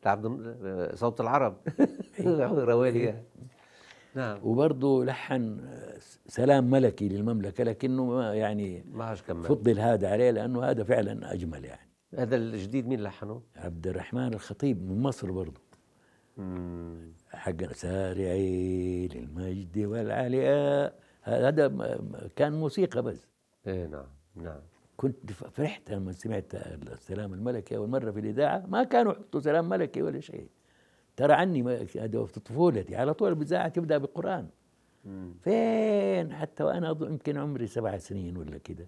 لعبد 0.05 0.25
الم- 0.25 0.89
صوت 0.95 1.21
العرب. 1.21 1.57
روالي 2.69 3.23
نعم. 4.15 4.39
وبرضه 4.43 5.05
لحن 5.05 5.59
سلام 6.27 6.63
ملكي 6.69 7.09
للمملكة 7.09 7.63
لكنه 7.63 8.05
ما 8.05 8.33
يعني 8.35 8.83
ما 8.91 9.15
كمل. 9.15 9.43
فضل 9.43 9.79
هذا 9.79 10.11
عليه 10.11 10.31
لأنه 10.31 10.63
هذا 10.63 10.83
فعلا 10.83 11.33
أجمل 11.33 11.65
يعني. 11.65 11.89
هذا 12.17 12.35
الجديد 12.35 12.87
مين 12.87 13.01
لحنه؟ 13.01 13.41
عبد 13.55 13.87
الرحمن 13.87 14.33
الخطيب 14.33 14.89
من 14.91 15.01
مصر 15.01 15.31
برضه. 15.31 15.61
حق 17.31 17.63
سارعي 17.73 19.07
للمجد 19.07 19.77
والعلياء. 19.79 20.99
هذا 21.21 21.67
كان 22.35 22.53
موسيقى 22.53 23.01
بس. 23.01 23.27
إيه 23.67 23.85
نعم 23.87 24.05
نعم. 24.35 24.59
كنت 24.99 25.31
فرحت 25.31 25.91
لما 25.91 26.11
سمعت 26.11 26.55
السلام 26.55 27.33
الملكي 27.33 27.77
اول 27.77 27.89
مره 27.89 28.11
في 28.11 28.19
الإذاعة. 28.19 28.65
ما 28.67 28.83
كانوا 28.83 29.11
يحطوا 29.11 29.39
سلام 29.39 29.69
ملكي 29.69 30.01
ولا 30.01 30.19
شيء. 30.19 30.49
ترى 31.15 31.33
عني 31.33 31.61
ما- 31.63 31.85
هذا 31.97 32.25
في 32.25 32.39
طفولتي. 32.39 32.95
على 32.95 33.13
طول 33.13 33.31
الإذاعة 33.31 33.67
تبدأ 33.67 33.97
مم. 35.05 35.33
فين؟ 35.43 36.33
حتى 36.33 36.63
وأنا 36.63 36.97
يمكن 37.01 37.37
عمري 37.37 37.67
سبع 37.67 37.97
سنين 37.97 38.37
ولا 38.37 38.57
كده. 38.57 38.87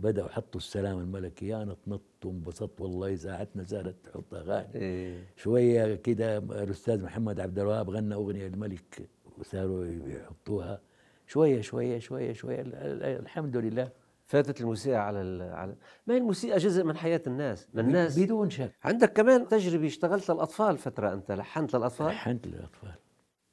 بدأوا 0.00 0.28
حطوا 0.28 0.60
السلام 0.60 0.98
الملكي 0.98 1.56
أنا 1.56 1.74
طنطت 1.86 2.24
وانبسطت 2.26 2.80
والله 2.80 3.12
إذاعتنا 3.12 3.64
صارت 3.64 3.94
تحط 4.04 4.34
أغاني. 4.34 4.74
إيه. 4.74 5.24
شوية 5.36 5.94
كده 5.94 6.38
الأستاذ 6.38 7.02
محمد 7.02 7.40
عبد 7.40 7.58
الوهاب 7.58 7.90
غنى 7.90 8.14
أغنية 8.14 8.46
الملك 8.46 9.08
وصاروا 9.38 9.84
يحطوها. 9.86 10.80
شوية 11.26 11.60
شوية 11.60 11.98
شوية 11.98 12.32
شوية. 12.32 12.60
ال- 12.60 12.74
ال- 12.74 13.02
الحمد 13.02 13.56
لله. 13.56 13.90
فاتت 14.28 14.60
الموسيقى 14.60 15.06
على 15.06 15.20
ال... 15.20 15.42
على 15.42 15.74
ما 16.06 16.14
هي 16.14 16.18
الموسيقى 16.18 16.58
جزء 16.58 16.84
من 16.84 16.96
حياة 16.96 17.22
الناس 17.26 17.68
الناس. 17.76 18.18
بدون 18.18 18.50
شك. 18.50 18.72
عندك 18.84 19.12
كمان 19.12 19.48
تجربة 19.48 19.86
اشتغلت 19.86 20.30
للأطفال 20.30 20.78
فترة 20.78 21.12
أنت 21.12 21.32
لحنت 21.32 21.76
للأطفال؟ 21.76 22.06
لحنت 22.06 22.46
للأطفال. 22.46 22.94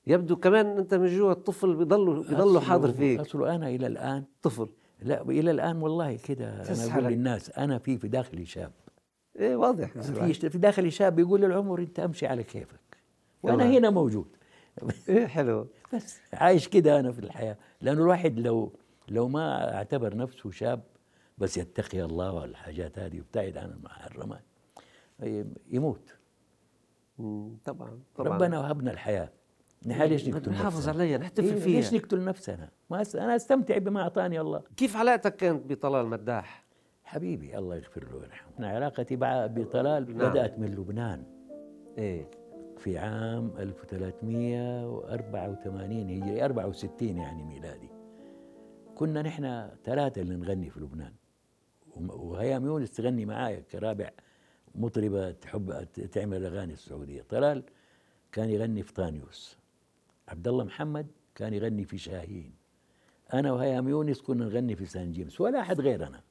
يبدو 0.08 0.36
كمان 0.36 0.78
أنت 0.78 0.94
من 0.94 1.08
جوا 1.08 1.32
الطفل 1.32 1.76
بيضلوا 1.76 2.24
بيضلوا 2.24 2.62
حاضر 2.62 2.92
فيك. 2.92 3.20
اصله 3.20 3.56
أنا 3.56 3.70
إلى 3.70 3.88
الآن 3.88 4.24
طفل. 4.42 4.70
لا 5.02 5.22
إلى 5.22 5.52
الآن 5.52 5.82
والله 5.82 6.16
كده 6.16 6.50
أنا. 6.50 6.94
أقول 6.94 7.04
للناس 7.04 7.50
أنا 7.50 7.78
في 7.78 7.98
في 7.98 8.08
داخلي 8.08 8.46
شاب. 8.46 8.72
إيه 9.40 9.56
واضح. 9.56 9.92
في 9.92 10.34
في 10.50 10.58
داخلي 10.58 10.92
شاب 10.92 11.20
يقول 11.20 11.42
للعمر 11.42 11.80
أنت 11.80 12.00
أمشي 12.00 12.28
على 12.28 12.44
كيفك. 12.44 12.98
وأنا. 13.44 13.64
هنا 13.64 13.90
موجود. 13.90 14.28
إيه 15.10 15.28
حلو. 15.28 15.68
بس 15.94 16.18
عايش 16.34 16.68
كده 16.68 17.00
أنا 17.00 17.12
في 17.12 17.20
الحياة 17.20 17.58
لأنه 17.82 18.02
الواحد 18.02 18.40
لو 18.40 18.74
لو 19.08 19.28
ما 19.28 19.76
اعتبر 19.76 20.16
نفسه 20.16 20.52
شاب 20.52 20.84
بس 21.38 21.58
يتقي 21.58 22.04
الله 22.04 22.32
والحاجات 22.34 23.00
هذه 23.00 23.14
ويبتعد 23.16 23.58
عن 23.58 23.70
المحرمات 23.72 24.44
يموت. 25.72 26.16
مم، 27.20 27.58
طبعا 27.66 28.00
طبعا. 28.16 28.30
ربنا 28.36 28.60
وهبنا 28.60 28.92
الحياة. 28.92 29.30
نحن 29.86 30.02
ليش 30.04 30.28
نقتل 30.30 30.52
نحافظ 30.52 30.78
نفسنا؟ 30.78 30.94
عليها 30.94 31.18
نحتفل 31.18 31.46
إيه، 31.48 31.60
فيها. 31.60 31.76
ليش 31.76 31.94
نقتل 31.94 32.24
نفسنا؟ 32.24 32.70
ما 32.90 33.04
أس- 33.04 33.16
أنا 33.16 33.36
أستمتع 33.36 33.78
بما 33.78 34.02
أعطاني 34.02 34.42
الله. 34.42 34.62
كيف 34.78 34.98
علاقتك 34.98 35.36
كانت 35.36 35.72
بطلال 35.72 36.08
مداح؟ 36.08 36.66
حبيبي 37.04 37.58
الله 37.58 37.76
يغفر 37.76 38.04
له 38.10 38.16
ويرحمه. 38.16 38.68
علاقتي 38.68 39.16
بطلال 39.48 40.18
نعم. 40.18 40.30
بدأت 40.30 40.60
من 40.60 40.76
لبنان. 40.76 41.24
إيه. 41.98 42.30
في 42.78 42.98
عام 42.98 43.52
1384 43.60 46.10
هجري 46.24 46.46
64 46.46 47.18
يعني 47.18 47.44
ميلادي. 47.44 47.90
كنا 48.96 49.22
نحن 49.22 49.70
ثلاثة 49.84 50.22
اللي 50.22 50.36
نغني 50.36 50.70
في 50.70 50.80
لبنان. 50.80 51.14
وهيام 51.96 52.66
يونس 52.66 52.92
تغني 52.92 53.26
معايا 53.26 53.60
كرابع 53.60 54.10
مطربة 54.76 55.32
تحب 55.32 55.88
تعمل 56.12 56.38
الأغاني 56.38 56.74
السعودية. 56.74 57.22
طلال 57.30 57.64
كان 58.32 58.50
يغني 58.50 58.84
في 58.84 58.94
طانيوس. 58.94 59.58
عبد 60.28 60.48
الله 60.48 60.64
محمد 60.64 61.08
كان 61.36 61.54
يغني 61.54 61.86
في 61.86 61.98
شاهين. 61.98 62.54
أنا 63.34 63.52
وهيام 63.52 63.90
يونس 63.90 64.22
كنا 64.22 64.46
نغني 64.46 64.76
في 64.76 64.86
سان 64.86 65.12
جيمس 65.12 65.42
ولا 65.42 65.60
أحد 65.60 65.82
غيرنا. 65.82 66.22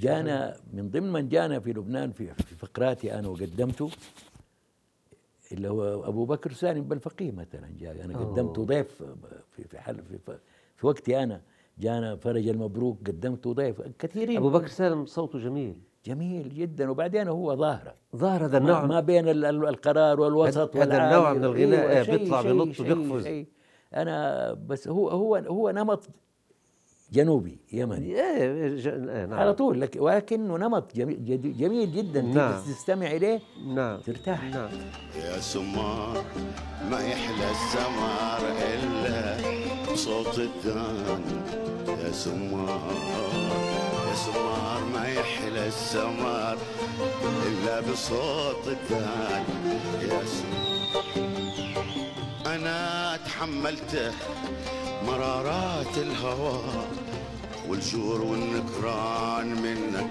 جانا 0.00 0.56
من 0.72 0.90
ضمن 0.90 1.12
من 1.12 1.28
جانا 1.28 1.60
في 1.60 1.72
لبنان 1.72 2.12
في 2.12 2.34
فقراتي 2.34 3.18
أنا 3.18 3.28
وقدمته 3.28 3.90
اللي 5.52 5.68
هو 5.68 6.08
أبو 6.08 6.24
بكر 6.24 6.52
سالم 6.52 6.82
بالفقيه 6.82 7.32
مثلا 7.32 7.68
جاء. 7.78 8.04
أنا 8.04 8.18
قدمته 8.18 8.64
ضيف 8.64 9.02
في 9.52 9.64
في 9.68 9.78
حل 9.78 10.02
في, 10.02 10.38
في 10.76 10.86
وقتي 10.86 11.22
أنا. 11.22 11.42
جانا 11.80 12.16
فرج 12.16 12.48
المبروك 12.48 12.98
قدمته 13.06 13.52
ضيف 13.54 13.80
كثيرين 13.98 14.36
أبو 14.36 14.50
بكر 14.50 14.66
سالم 14.66 15.06
صوته 15.06 15.38
جميل 15.38 15.74
جميل 16.04 16.54
جدا 16.54 16.90
وبعدين 16.90 17.28
هو 17.28 17.56
ظاهرة 17.56 17.94
ظاهر 18.16 18.44
هذا 18.44 18.58
النوع 18.58 18.84
ما 18.86 19.00
بين 19.00 19.28
ال- 19.28 19.44
ال- 19.44 19.68
القرار 19.68 20.20
والوسط 20.20 20.76
هذا. 20.76 21.06
النوع 21.06 21.32
من 21.32 21.44
الغناء 21.44 21.90
أيوة، 21.90 22.16
بيطلع 22.16 22.42
بينط. 22.42 22.76
شيء. 23.22 23.46
أنا 23.94 24.52
بس 24.52 24.88
هو 24.88 25.08
هو 25.08 25.36
هو 25.36 25.70
نمط 25.70 26.08
جنوبي 27.12 27.58
يمني. 27.72 28.20
إيه 28.20 28.68
ج- 28.68 28.86
إيه، 28.88 29.26
نعم. 29.26 29.38
على 29.40 29.54
طول 29.54 29.80
لك 29.80 29.96
ولكنه 30.00 30.56
نمط 30.56 30.94
جميل, 30.96 31.24
جميل 31.58 31.92
جدا. 31.92 32.22
نعم. 32.22 32.60
تستمع 32.62 33.06
إليه 33.06 33.40
نعم. 33.66 34.00
ترتاح. 34.00 34.44
نعم. 34.44 34.68
يا 35.16 35.40
سمار 35.40 36.24
ما 36.90 37.00
يحلى 37.00 37.50
السمار 37.50 38.40
إلا 38.74 39.36
بصوت 39.92 40.38
الدان. 40.38 41.22
يا 41.88 42.12
سمار 42.12 42.92
يا 44.08 44.14
سمار 44.14 44.80
ما 44.94 45.08
يحلى 45.08 45.66
السمار 45.66 46.58
إلا 47.46 47.80
بصوت 47.80 48.64
الدان. 48.68 49.44
يا 50.02 50.20
سمار. 50.24 51.04
أنا 52.46 53.16
تحملته 53.16 54.12
مرارات 55.08 55.98
الهوى 55.98 56.60
والجور 57.68 58.20
والنكران 58.20 59.46
منك. 59.46 60.10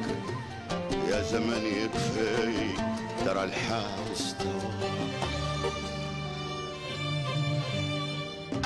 يا 1.09 1.21
زمن 1.21 1.63
يكفي 1.65 2.73
ترى 3.25 3.43
الحال 3.43 4.11
استوى 4.13 4.71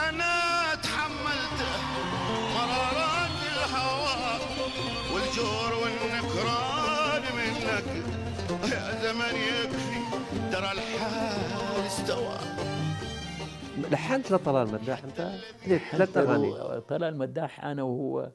أنا 0.10 0.36
تحملت 0.84 1.60
مرارات 2.56 3.38
الهوى 3.52 4.40
والجور 5.14 5.72
والنكران 5.84 7.24
منك. 7.40 7.90
يا 8.72 9.00
زمن 9.04 9.36
يكفي 9.36 10.00
ترى 10.52 10.72
الحال 10.72 11.88
استوى 11.88 12.38
لحنت 13.92 14.32
لطلال 14.32 14.68
مداح 14.74 15.04
انت؟ 15.04 15.32
ثلاث 15.92 16.18
اغاني 16.18 16.82
طلع 16.82 17.10
المداح 17.10 17.66
أنا 17.66 17.84
وهو 17.84 18.32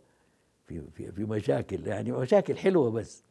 في 0.66 0.82
في 0.94 1.12
في 1.12 1.24
مشاكل 1.24 1.86
يعني 1.86 2.12
مشاكل 2.12 2.56
حلوة 2.56 2.90
بس. 2.90 3.24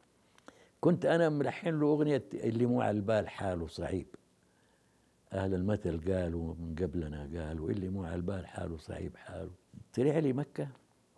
كنت 0.81 1.05
أنا 1.05 1.29
ملحن 1.29 1.79
له 1.79 1.87
اغنية 1.87 2.23
اللي 2.33 2.65
مو 2.65 2.81
على 2.81 2.97
البال 2.97 3.29
حاله 3.29 3.67
صعيب. 3.67 4.07
أهل 5.33 5.53
المثل 5.53 6.13
قالوا 6.13 6.55
من 6.59 6.75
قبلنا 6.75 7.29
قالوا 7.35 7.69
اللي 7.69 7.89
مو 7.89 8.03
على 8.03 8.15
البال 8.15 8.47
حاله 8.47 8.77
صعيب 8.77 9.17
حاله. 9.17 9.51
طلع 9.93 10.19
لي 10.19 10.33
مكة 10.33 10.67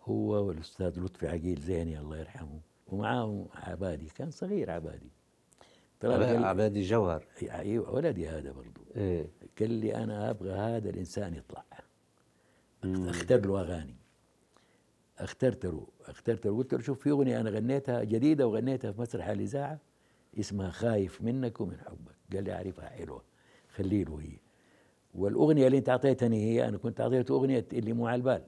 هو 0.04 0.46
والأستاذ 0.46 1.00
لطفي 1.00 1.28
عقيل 1.28 1.60
زيني 1.60 1.98
الله 1.98 2.16
يرحمه 2.18 2.60
ومعاه 2.86 3.46
عبادي 3.54 4.06
كان 4.16 4.30
صغير 4.30 4.70
عبادي. 4.70 5.10
طلع 6.00 6.14
قال 6.14 6.44
عبادي 6.44 6.82
جوهر. 6.82 7.24
أيوه 7.42 7.94
ولدي 7.94 8.28
هذا 8.28 8.52
برضه 8.52 8.80
إيه. 8.96 9.30
قال 9.60 9.70
لي 9.70 9.94
أنا 9.94 10.30
أبغى 10.30 10.52
هذا 10.52 10.90
الإنسان 10.90 11.34
يطلع. 11.34 11.64
أختار 12.84 13.46
له 13.46 13.60
أغاني. 13.60 13.96
أخترت 15.18 15.66
له 15.66 15.86
أخترت 16.06 16.46
له. 16.46 16.56
قلت 16.56 16.74
له 16.74 16.80
شوف 16.80 17.02
في 17.02 17.10
أغنية 17.10 17.40
أنا 17.40 17.50
غنيتها 17.50 18.04
جديدة 18.04 18.46
وغنيتها 18.46 18.92
في 18.92 19.00
مسرح 19.00 19.28
الاذاعه 19.28 19.78
اسمها 20.40 20.70
خايف 20.70 21.22
منك 21.22 21.60
ومن 21.60 21.78
حبك. 21.80 22.14
قال 22.32 22.44
لي 22.44 22.52
أعرفها 22.52 22.88
حلوة. 22.88 23.22
خلي 23.74 24.04
له 24.04 24.20
هي. 24.20 24.38
والأغنية 25.14 25.66
اللي 25.66 25.78
أنت 25.78 25.88
أعطيتني 25.88 26.44
هي 26.44 26.68
أنا 26.68 26.78
كنت 26.78 27.00
اعطيته 27.00 27.34
أغنية 27.34 27.66
اللي 27.72 27.92
مو 27.92 28.06
على 28.06 28.16
البال. 28.16 28.42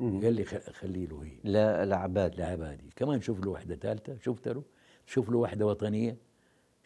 قال 0.00 0.34
لي 0.34 0.44
خلي 0.44 1.06
له 1.06 1.22
هي. 1.22 1.38
لا 1.44 1.84
لعباد 1.84 2.34
لعبادي. 2.40 2.90
كمان 2.96 3.20
شوف 3.20 3.44
له 3.44 3.50
واحدة 3.50 3.76
ثالثة 3.76 4.16
شفت 4.18 4.48
له؟ 4.48 4.62
شوف 5.06 5.30
له 5.30 5.38
واحدة 5.38 5.66
وطنية. 5.66 6.27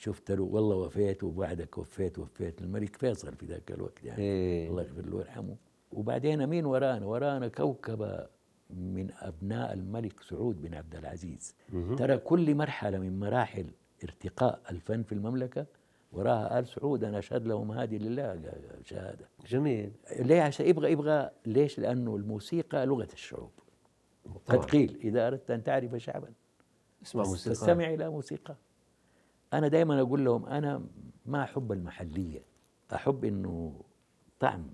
شفت 0.05 0.31
له 0.31 0.43
والله 0.43 0.77
وفيت 0.77 1.25
وبعدك 1.25 1.79
وفيت 1.79 2.19
وفيت 2.19 2.61
الملك 2.61 2.97
فيصل 2.97 3.37
في 3.37 3.47
ذاك 3.47 3.71
الوقت 3.71 4.05
يعني. 4.05 4.23
إيه. 4.23 4.69
الله 4.69 4.83
يغفر 4.83 5.07
له 5.07 5.17
ويرحمه. 5.17 5.57
وبعدين 5.93 6.47
مين 6.47 6.65
ورانا؟ 6.67 7.07
ورانا 7.07 7.49
كوكبة 7.49 8.27
من 8.71 9.11
أبناء 9.19 9.73
الملك 9.73 10.21
سعود 10.23 10.63
بن 10.63 10.75
عبد 10.75 10.95
العزيز. 10.95 11.55
ترى 11.97 12.19
كل 12.19 12.55
مرحلة 12.55 12.99
من 12.99 13.21
مراحل 13.21 13.67
ارتقاء 14.05 14.61
الفن 14.71 15.03
في 15.03 15.13
المملكة 15.13 15.67
وراها 16.13 16.59
آل 16.59 16.69
سعود 16.69 17.05
أنا 17.05 17.19
أشهد 17.19 17.47
لهم 17.47 17.73
هذه 17.73 17.99
لله 17.99 18.53
شهادة. 18.85 19.29
جميل. 19.47 19.93
ليه 20.19 20.43
عشان 20.43 20.67
يبغى 20.67 20.93
يبغى 20.93 21.31
ليش؟ 21.47 21.79
لأنه 21.79 22.17
الموسيقى 22.17 22.87
لغة 22.87 23.09
الشعوب. 23.13 23.51
قد 24.25 24.41
طبعاً. 24.47 24.67
قيل 24.67 24.99
إذا 25.05 25.27
أردت 25.27 25.51
أن 25.51 25.63
تعرف 25.65 25.95
شعبا. 25.97 26.33
اسمع 27.03 27.23
موسيقى. 27.25 27.55
تستمع 27.55 27.95
إلى 27.95 28.11
موسيقى. 28.11 28.57
أنا 29.53 29.69
دائما 29.69 30.01
أقول 30.01 30.25
لهم 30.25 30.47
أنا 30.47 30.83
ما 31.27 31.43
أحب 31.43 31.73
المحلية 31.73 32.45
أحب 32.95 33.25
إنه 33.25 33.81
طعم 34.41 34.67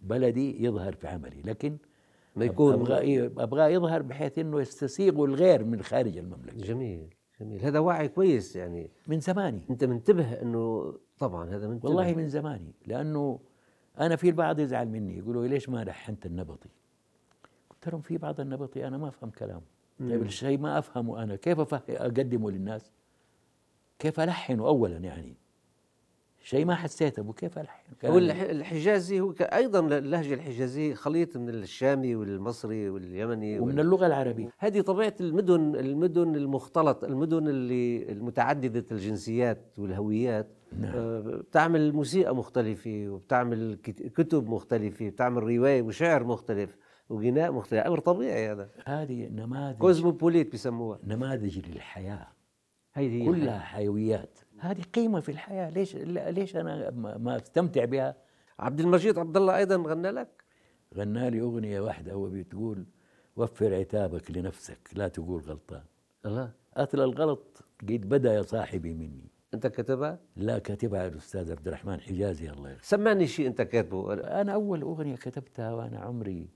بلدي 0.00 0.64
يظهر 0.64 0.92
في 0.92 1.08
عملي 1.08 1.42
لكن 1.42 1.76
ما 2.36 2.44
يكون 2.44 2.72
أبغى 2.72 2.98
إيه، 2.98 3.26
أبغى 3.26 3.72
يظهر 3.72 4.02
بحيث 4.02 4.38
إنه 4.38 4.60
يستسيغ 4.60 5.24
الغير 5.24 5.64
من 5.64 5.82
خارج 5.82 6.18
المملكة. 6.18 6.56
جميل 6.56 7.14
جميل. 7.40 7.64
هذا 7.64 7.78
وعي 7.78 8.08
كويس 8.08 8.56
يعني. 8.56 8.90
من 9.06 9.20
زماني. 9.20 9.60
أنت 9.70 9.84
منتبه 9.84 10.42
إنه 10.42 10.94
طبعا 11.18 11.50
هذا 11.50 11.68
منتبه. 11.68 11.88
والله 11.88 12.14
من 12.14 12.28
زماني 12.28 12.74
لأنه 12.86 13.40
أنا 14.00 14.16
في 14.16 14.28
البعض 14.28 14.60
يزعل 14.60 14.88
مني 14.88 15.18
يقولوا 15.18 15.46
ليش 15.46 15.68
ما 15.68 15.84
لحنت 15.84 16.26
النبطي؟ 16.26 16.68
قلت 17.70 17.88
لهم 17.88 18.00
في 18.00 18.18
بعض 18.18 18.40
النبطي 18.40 18.86
أنا 18.86 18.98
ما 18.98 19.08
أفهم 19.08 19.30
كلامه. 19.30 19.62
طيب 20.00 20.22
الشيء 20.22 20.58
ما 20.58 20.78
أفهمه 20.78 21.22
أنا 21.22 21.36
كيف 21.36 21.74
أقدمه 21.74 22.50
للناس؟ 22.50 22.92
كيف 23.98 24.20
ألحنه 24.20 24.66
أولا 24.66 24.96
يعني؟ 24.96 25.36
شيء 26.42 26.64
ما 26.64 26.74
حسيته 26.74 27.32
كيف 27.32 27.58
ألحنه 27.58 27.94
كان- 28.00 28.10
هو 28.12 28.18
الح- 28.18 28.40
الحجازي 28.50 29.20
هو 29.20 29.32
ك- 29.32 29.42
أيضا 29.42 29.98
اللهجة 29.98 30.34
الحجازية 30.34 30.94
خليط 30.94 31.36
من 31.36 31.48
الشامي 31.48 32.14
والمصري 32.14 32.88
واليمني 32.90 33.58
ومن 33.60 33.72
وال... 33.72 33.80
اللغة 33.80 34.06
العربية. 34.06 34.48
هذه 34.58 34.80
طبيعة 34.80 35.14
المدن 35.20 35.76
المدن 35.76 36.36
المختلط 36.36 37.04
المدن 37.04 37.48
اللي 37.48 38.12
المتعددة 38.12 38.84
الجنسيات 38.92 39.60
والهويات. 39.78 40.48
نعم. 40.80 40.92
آه، 40.96 41.20
بتعمل 41.20 41.92
موسيقى 41.92 42.36
مختلفة 42.36 43.04
وبتعمل 43.08 43.78
كت- 43.82 44.02
كتب 44.06 44.48
مختلفة 44.48 45.08
بتعمل 45.08 45.42
رواية 45.42 45.82
وشعر 45.82 46.24
مختلف 46.24 46.76
وغناء 47.08 47.52
مختلف. 47.52 47.86
أمر 47.86 47.98
طبيعي 47.98 48.52
هذا. 48.52 48.68
هذه 48.84 49.28
نماذج 49.28 49.78
كوزموبوليت 49.78 50.50
بيسموها 50.52 50.98
نماذج 51.04 51.58
للحياة. 51.68 52.26
هي 53.06 53.26
كلها 53.26 53.58
حيويات. 53.58 54.38
هذه 54.58 54.82
قيمة 54.82 55.20
في 55.20 55.28
الحياة. 55.28 55.70
ليش 55.70 55.96
ليش 55.96 56.56
أنا 56.56 56.90
ما 56.90 57.18
ما 57.18 57.36
أستمتع 57.36 57.84
بها؟ 57.84 58.16
عبد 58.58 58.80
المجيد 58.80 59.18
عبد 59.18 59.36
الله 59.36 59.56
أيضا 59.56 59.76
غنى 59.76 60.10
لك؟ 60.10 60.44
غنى 60.94 61.30
لي 61.30 61.40
أغنية 61.40 61.80
واحدة 61.80 62.12
هو 62.12 62.28
بتقول 62.28 62.86
وفر 63.36 63.74
عتابك 63.74 64.30
لنفسك 64.30 64.78
لا 64.92 65.08
تقول 65.08 65.42
غلطان. 65.42 65.82
الله 66.26 66.52
أصل 66.76 67.00
الغلط 67.00 67.64
قد 67.80 68.08
بدأ 68.08 68.34
يا 68.34 68.42
صاحبي 68.42 68.94
مني. 68.94 69.30
أنت 69.54 69.66
كتبها 69.66 70.18
لا 70.36 70.58
كاتبها 70.58 71.06
الأستاذ 71.06 71.50
عبد 71.50 71.68
الرحمن 71.68 72.00
حجازي 72.00 72.50
الله 72.50 72.70
يرحمه. 72.70 72.82
سمعني 72.84 73.26
شيء 73.26 73.46
أنت 73.46 73.62
كاتبه. 73.62 74.14
أنا 74.14 74.52
أول 74.54 74.82
أغنية 74.82 75.16
كتبتها 75.16 75.72
وأنا 75.72 75.98
عمري 75.98 76.48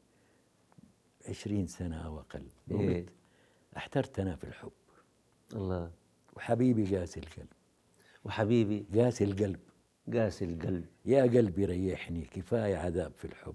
عشرين 1.29 1.67
سنة 1.67 1.97
أو 2.07 2.19
أقل. 2.19 2.47
إيه. 2.71 3.01
قلت 3.01 3.11
احترت 3.77 4.21
أنا 4.21 4.37
في 4.37 4.45
الحب. 4.45 4.73
الله. 5.53 5.91
وحبيبي 6.37 6.97
قاسي 6.97 7.21
القلب. 7.21 7.49
وحبيبي 8.25 8.87
قاسي 8.95 9.25
القلب. 9.25 9.61
قاسي 10.15 10.45
القلب. 10.45 10.85
يا 11.05 11.23
قلبي 11.23 11.65
ريحني 11.65 12.25
كفاية 12.25 12.77
عذاب 12.77 13.13
في 13.17 13.25
الحب. 13.25 13.55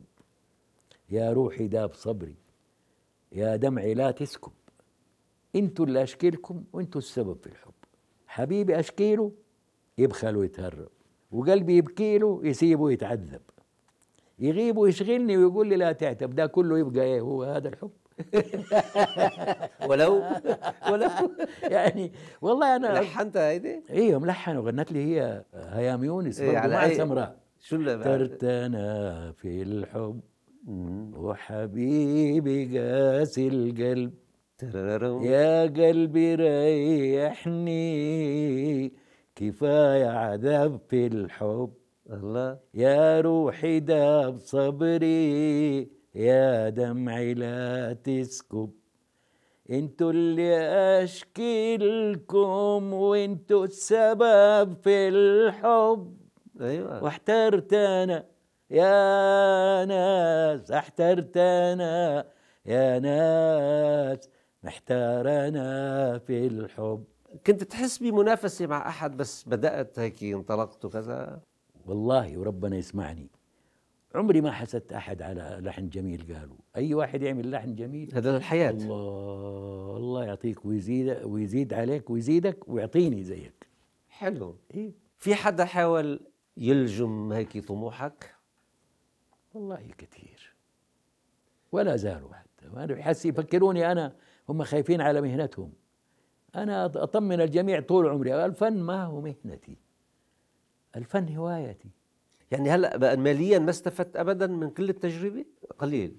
يا 1.10 1.34
روحي 1.34 1.68
داب 1.68 1.94
صبري. 1.94 2.36
يا 3.32 3.56
دمعي 3.56 3.94
لا 3.94 4.12
تسكب. 4.12 4.52
أنتوا 5.56 5.86
اللي 5.86 6.04
أشكيلكم 6.04 6.64
وانتوا 6.74 7.02
السبب 7.02 7.38
في 7.42 7.48
الحب. 7.48 7.74
حبيبي 8.28 8.80
أشكيله 8.80 9.32
يبخل 9.98 10.38
ويتهرب. 10.38 10.90
وقلبي 11.32 11.78
يبكيله 11.78 12.42
يسيبه 12.44 12.92
يتعذب 12.92 13.42
يغيب 14.40 14.78
ويشغلني 14.78 15.38
ويقول 15.38 15.68
لي 15.68 15.76
لا 15.76 15.92
تعتب 15.92 16.36
ده 16.36 16.46
كله 16.46 16.80
يبقى 16.80 17.04
إيه؟ 17.04 17.22
هو 17.22 17.44
هذا 17.44 17.68
الحب. 17.70 17.92
ولو 19.90 20.24
ولو 20.92 21.10
يعني 21.76 22.12
والله 22.42 22.76
أنا 22.76 22.88
لحنت 22.88 23.38
هيدي؟ 23.38 23.84
أيوه 23.90 24.20
ملحن 24.20 24.58
وغنت 24.58 24.92
لي 24.92 25.00
هي 25.06 25.44
هيام 25.54 26.04
يونس 26.04 26.40
إيه، 26.40 26.58
على 26.58 26.74
مع 26.74 26.94
سمراء 26.94 27.36
شو 27.60 27.76
اللي 27.76 28.66
أنا 28.66 29.32
في 29.32 29.62
الحب 29.62 30.20
وحبيبي 31.16 32.80
قاسي 32.80 33.48
القلب. 33.48 34.14
يا 35.24 35.62
قلبي 35.64 36.36
ريحني 36.36 37.88
كفاية 39.36 40.08
عذاب 40.08 40.80
في 40.90 41.08
الحب. 41.08 41.74
الله. 42.10 42.60
يا 42.74 43.22
روحي 43.22 43.80
داب 43.80 44.40
صبري 44.40 45.97
يا 46.18 46.70
دمعي 46.70 47.34
لا 47.34 47.94
تسكب. 47.94 48.72
أنتوا 49.70 50.12
اللي 50.12 50.58
اشكي 51.04 51.78
لكم 51.78 52.94
وانتوا 52.94 53.66
السبب 53.66 54.78
في 54.84 55.08
الحب. 55.08 56.18
أيوه. 56.62 57.04
واحترت 57.04 57.74
أنا 57.74 58.26
يا 58.70 59.86
ناس 59.86 60.72
احترت 60.72 61.38
أنا 61.38 62.26
يا 62.66 63.00
ناس 63.00 64.30
محتار 64.64 65.48
أنا 65.48 66.18
في 66.18 66.48
الحب. 66.48 67.04
كنت 67.48 67.64
تحس 67.64 67.98
بمنافسة 67.98 68.68
مع 68.68 68.88
أحد 68.88 69.18
بس 69.18 69.44
بدأت 69.44 70.00
هيك 70.00 70.24
انطلقت 70.24 70.86
وكذا؟ 70.86 71.42
والله 71.86 72.38
وربنا 72.38 72.78
يسمعني. 72.78 73.30
عمري 74.18 74.42
ما 74.42 74.52
حسدت 74.52 74.94
أحد 74.94 75.22
على 75.22 75.60
لحن 75.62 75.90
جميل 75.90 76.36
قالوا. 76.36 76.56
أي 76.76 76.94
واحد 76.94 77.22
يعمل 77.22 77.52
لحن 77.52 77.76
جميل؟ 77.76 78.12
هذا 78.14 78.38
الحياة. 78.38 78.72
الله 78.72 79.98
الله 79.98 80.26
يعطيك 80.26 80.66
ويزيد 80.66 81.24
ويزيد 81.24 81.74
عليك 81.74 82.10
ويزيدك 82.10 82.70
ويعطيني 82.70 83.24
زيك. 83.24 83.68
حلو. 84.10 84.56
إيه؟ 84.74 84.92
في 85.18 85.36
حدا 85.36 85.66
حاول 85.66 86.20
يلجم 86.58 87.34
هيك 87.34 87.68
طموحك؟ 87.68 88.36
والله 89.54 89.92
كثير. 89.98 90.54
ولا 91.72 91.96
زالوا 91.96 92.34
حتى. 92.34 92.68
وأنا 92.74 92.94
بحس 92.94 93.26
يفكروني 93.26 93.92
أنا 93.92 94.16
هم 94.50 94.64
خايفين 94.64 95.02
على 95.02 95.22
مهنتهم. 95.22 95.74
أنا 96.56 96.86
أطمن 96.86 97.42
الجميع 97.42 97.80
طول 97.80 98.08
عمري. 98.08 98.46
الفن 98.46 98.80
ما 98.80 99.04
هو 99.04 99.22
مهنتي. 99.22 99.78
الفن 100.96 101.36
هوايتي. 101.36 101.90
يعني 102.52 102.70
هلأ 102.70 103.16
ماليا 103.16 103.60
ما 103.60 103.70
استفدت 103.70 104.18
ابدا 104.18 104.48
من 104.48 104.70
كل 104.70 104.90
التجربه 104.90 105.46
قليل. 105.80 106.16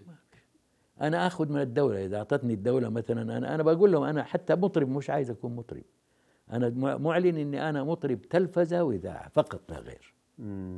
أنا 1.01 1.27
آخذ 1.27 1.49
من 1.53 1.61
الدولة 1.61 2.05
إذا 2.05 2.17
أعطتني 2.17 2.55
الدولة 2.55 2.89
مثلا 2.89 3.37
أنا 3.37 3.55
أنا 3.55 3.63
بقول 3.63 3.93
لهم 3.93 4.03
أنا 4.03 4.23
حتى 4.23 4.55
مطرب 4.55 4.89
مش 4.89 5.11
عايز 5.11 5.31
أكون 5.31 5.57
مطرب. 5.57 5.83
أنا 6.53 6.69
مع- 6.77 6.97
معلن 6.97 7.37
إني 7.37 7.69
أنا 7.69 7.85
مطرب 7.85 8.23
تلفزة 8.23 8.83
وإذاعة 8.85 9.29
فقط 9.29 9.61
لا 9.71 9.79
غير. 9.79 10.15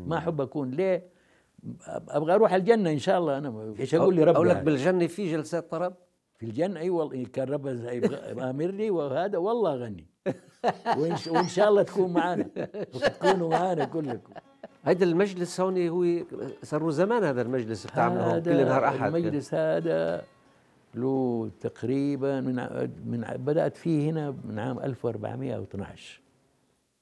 ما 0.06 0.16
أحب 0.18 0.40
أكون. 0.40 0.70
ليه؟ 0.70 1.06
أبغى 1.88 2.34
أروح 2.34 2.52
الجنة 2.52 2.90
إن 2.90 2.98
شاء 2.98 3.18
الله 3.18 3.38
أنا 3.38 3.74
إيش 3.78 3.94
أقول 3.94 4.14
لي 4.14 4.30
أقول 4.30 4.48
لك 4.48 4.56
ربي 4.56 4.64
بالجنة 4.64 5.06
في 5.06 5.32
جلسات 5.32 5.70
طرب؟ 5.70 5.94
في 6.36 6.46
الجنة؟ 6.46 6.80
أي 6.80 6.90
والله 6.90 7.24
كان 7.24 7.48
رب 7.48 7.66
يبغى- 7.66 8.38
أمرني 8.42 8.90
وهذا 8.90 9.38
والله 9.38 9.74
أغني. 9.74 10.06
وإن, 10.98 11.16
وإن 11.30 11.48
شاء 11.48 11.68
الله 11.68 11.82
تكون 11.82 12.12
معنا 12.12 12.48
وتكونوا 12.94 13.50
معنا 13.50 13.84
كلكم. 13.84 14.32
هيدا 14.84 15.04
المجلس 15.06 15.60
هون 15.60 15.88
هو 15.88 16.24
صار 16.62 16.82
له 16.82 16.90
زمان 16.90 17.24
هذا 17.24 17.42
المجلس 17.42 17.86
بتعمله 17.86 18.32
هون 18.34 18.42
كل 18.42 18.64
نهار 18.64 18.84
أحد. 18.88 19.14
المجلس 19.14 19.54
هذا 19.54 20.24
له 20.94 21.50
تقريبا 21.60 22.40
من 22.40 22.54
من 23.06 23.20
بدأت 23.20 23.76
فيه 23.76 24.10
هنا 24.10 24.34
من 24.44 24.58
عام 24.58 24.78
1412 24.80 26.20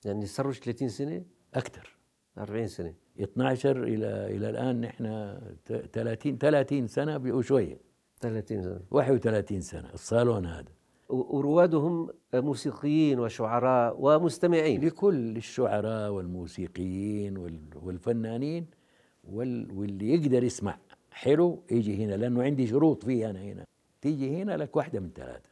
يعني 0.04 0.26
صار 0.26 0.46
له 0.46 0.52
30 0.52 0.88
سنة؟ 0.88 1.22
أكثر. 1.54 1.96
40 2.38 2.66
سنة. 2.66 2.94
12 3.20 3.82
إلى 3.84 4.36
إلى 4.36 4.50
الآن 4.50 4.80
نحن 4.80 5.34
ت- 5.64 5.72
30 5.92 6.38
30 6.38 6.86
سنة 6.86 7.16
وشويه 7.34 7.78
30 8.20 8.62
سنة. 8.62 8.80
31 8.90 9.60
سنة 9.60 9.90
الصالون 9.94 10.46
هذا. 10.46 10.77
و- 11.08 11.36
ورواده 11.36 11.78
هم 11.78 12.08
موسيقيين 12.34 13.20
وشعراء 13.20 13.96
ومستمعين. 14.00 14.84
لكل 14.84 15.36
الشعراء 15.36 16.10
والموسيقيين 16.10 17.38
وال- 17.38 17.60
والفنانين 17.82 18.66
وال- 19.32 19.72
واللي 19.72 20.14
يقدر 20.14 20.44
يسمع. 20.44 20.78
حلو 21.10 21.62
يجي 21.70 22.04
هنا 22.04 22.14
لأنه 22.14 22.42
عندي 22.42 22.66
شروط 22.66 23.04
فيه 23.04 23.30
أنا 23.30 23.42
هنا. 23.42 23.64
تيجي 24.00 24.42
هنا 24.42 24.56
لك 24.56 24.76
واحدة 24.76 25.00
من 25.00 25.10
ثلاثة. 25.14 25.50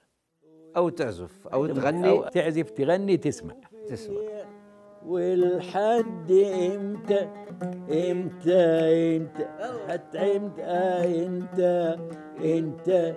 أو 0.76 0.88
تعزف 0.88 1.46
أو 1.48 1.66
تغني. 1.66 2.08
أو 2.10 2.28
تعزف 2.28 2.70
تغني 2.70 3.16
تسمع. 3.16 3.54
تسمع. 3.88 4.16
والحد 5.06 6.30
إمتى؟ 6.30 7.28
إمتى 7.90 9.16
إمتى؟ 9.16 9.46
حتى 9.88 10.36
إمتى 10.36 10.66
انت 11.26 11.60
انت 12.44 13.14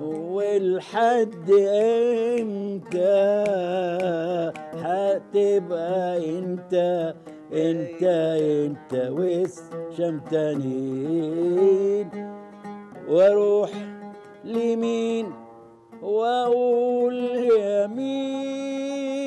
والحد 0.00 1.50
إمتى؟ 2.40 3.44
حتبقى 4.82 6.04
انت 6.38 6.74
انت 7.52 8.02
انت 8.40 8.92
وس 9.12 9.62
شمتانين 9.98 11.28
وأروح 13.08 13.70
لمين؟ 14.44 15.26
واقول 16.02 17.16
يمين 17.60 19.21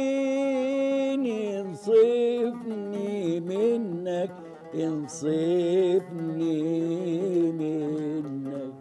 ينصفني 1.87 3.39
منك 3.39 4.31
ينصفني 4.73 6.51
منك. 7.51 8.73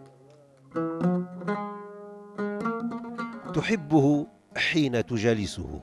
تحبه 3.53 4.27
حين 4.57 5.05
تجالسه 5.05 5.79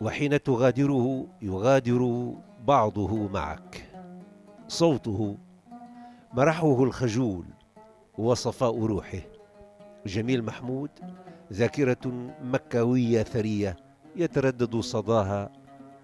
وحين 0.00 0.42
تغادره 0.42 1.26
يغادر 1.42 2.32
بعضه 2.66 3.28
معك. 3.28 3.90
صوته 4.68 5.36
مرحه 6.32 6.84
الخجول 6.84 7.44
وصفاء 8.18 8.84
روحه. 8.84 9.18
جميل 10.06 10.44
محمود 10.44 10.90
ذاكرة 11.52 12.32
مكاوية 12.42 13.22
ثرية 13.22 13.76
يتردد 14.16 14.76
صداها 14.76 15.59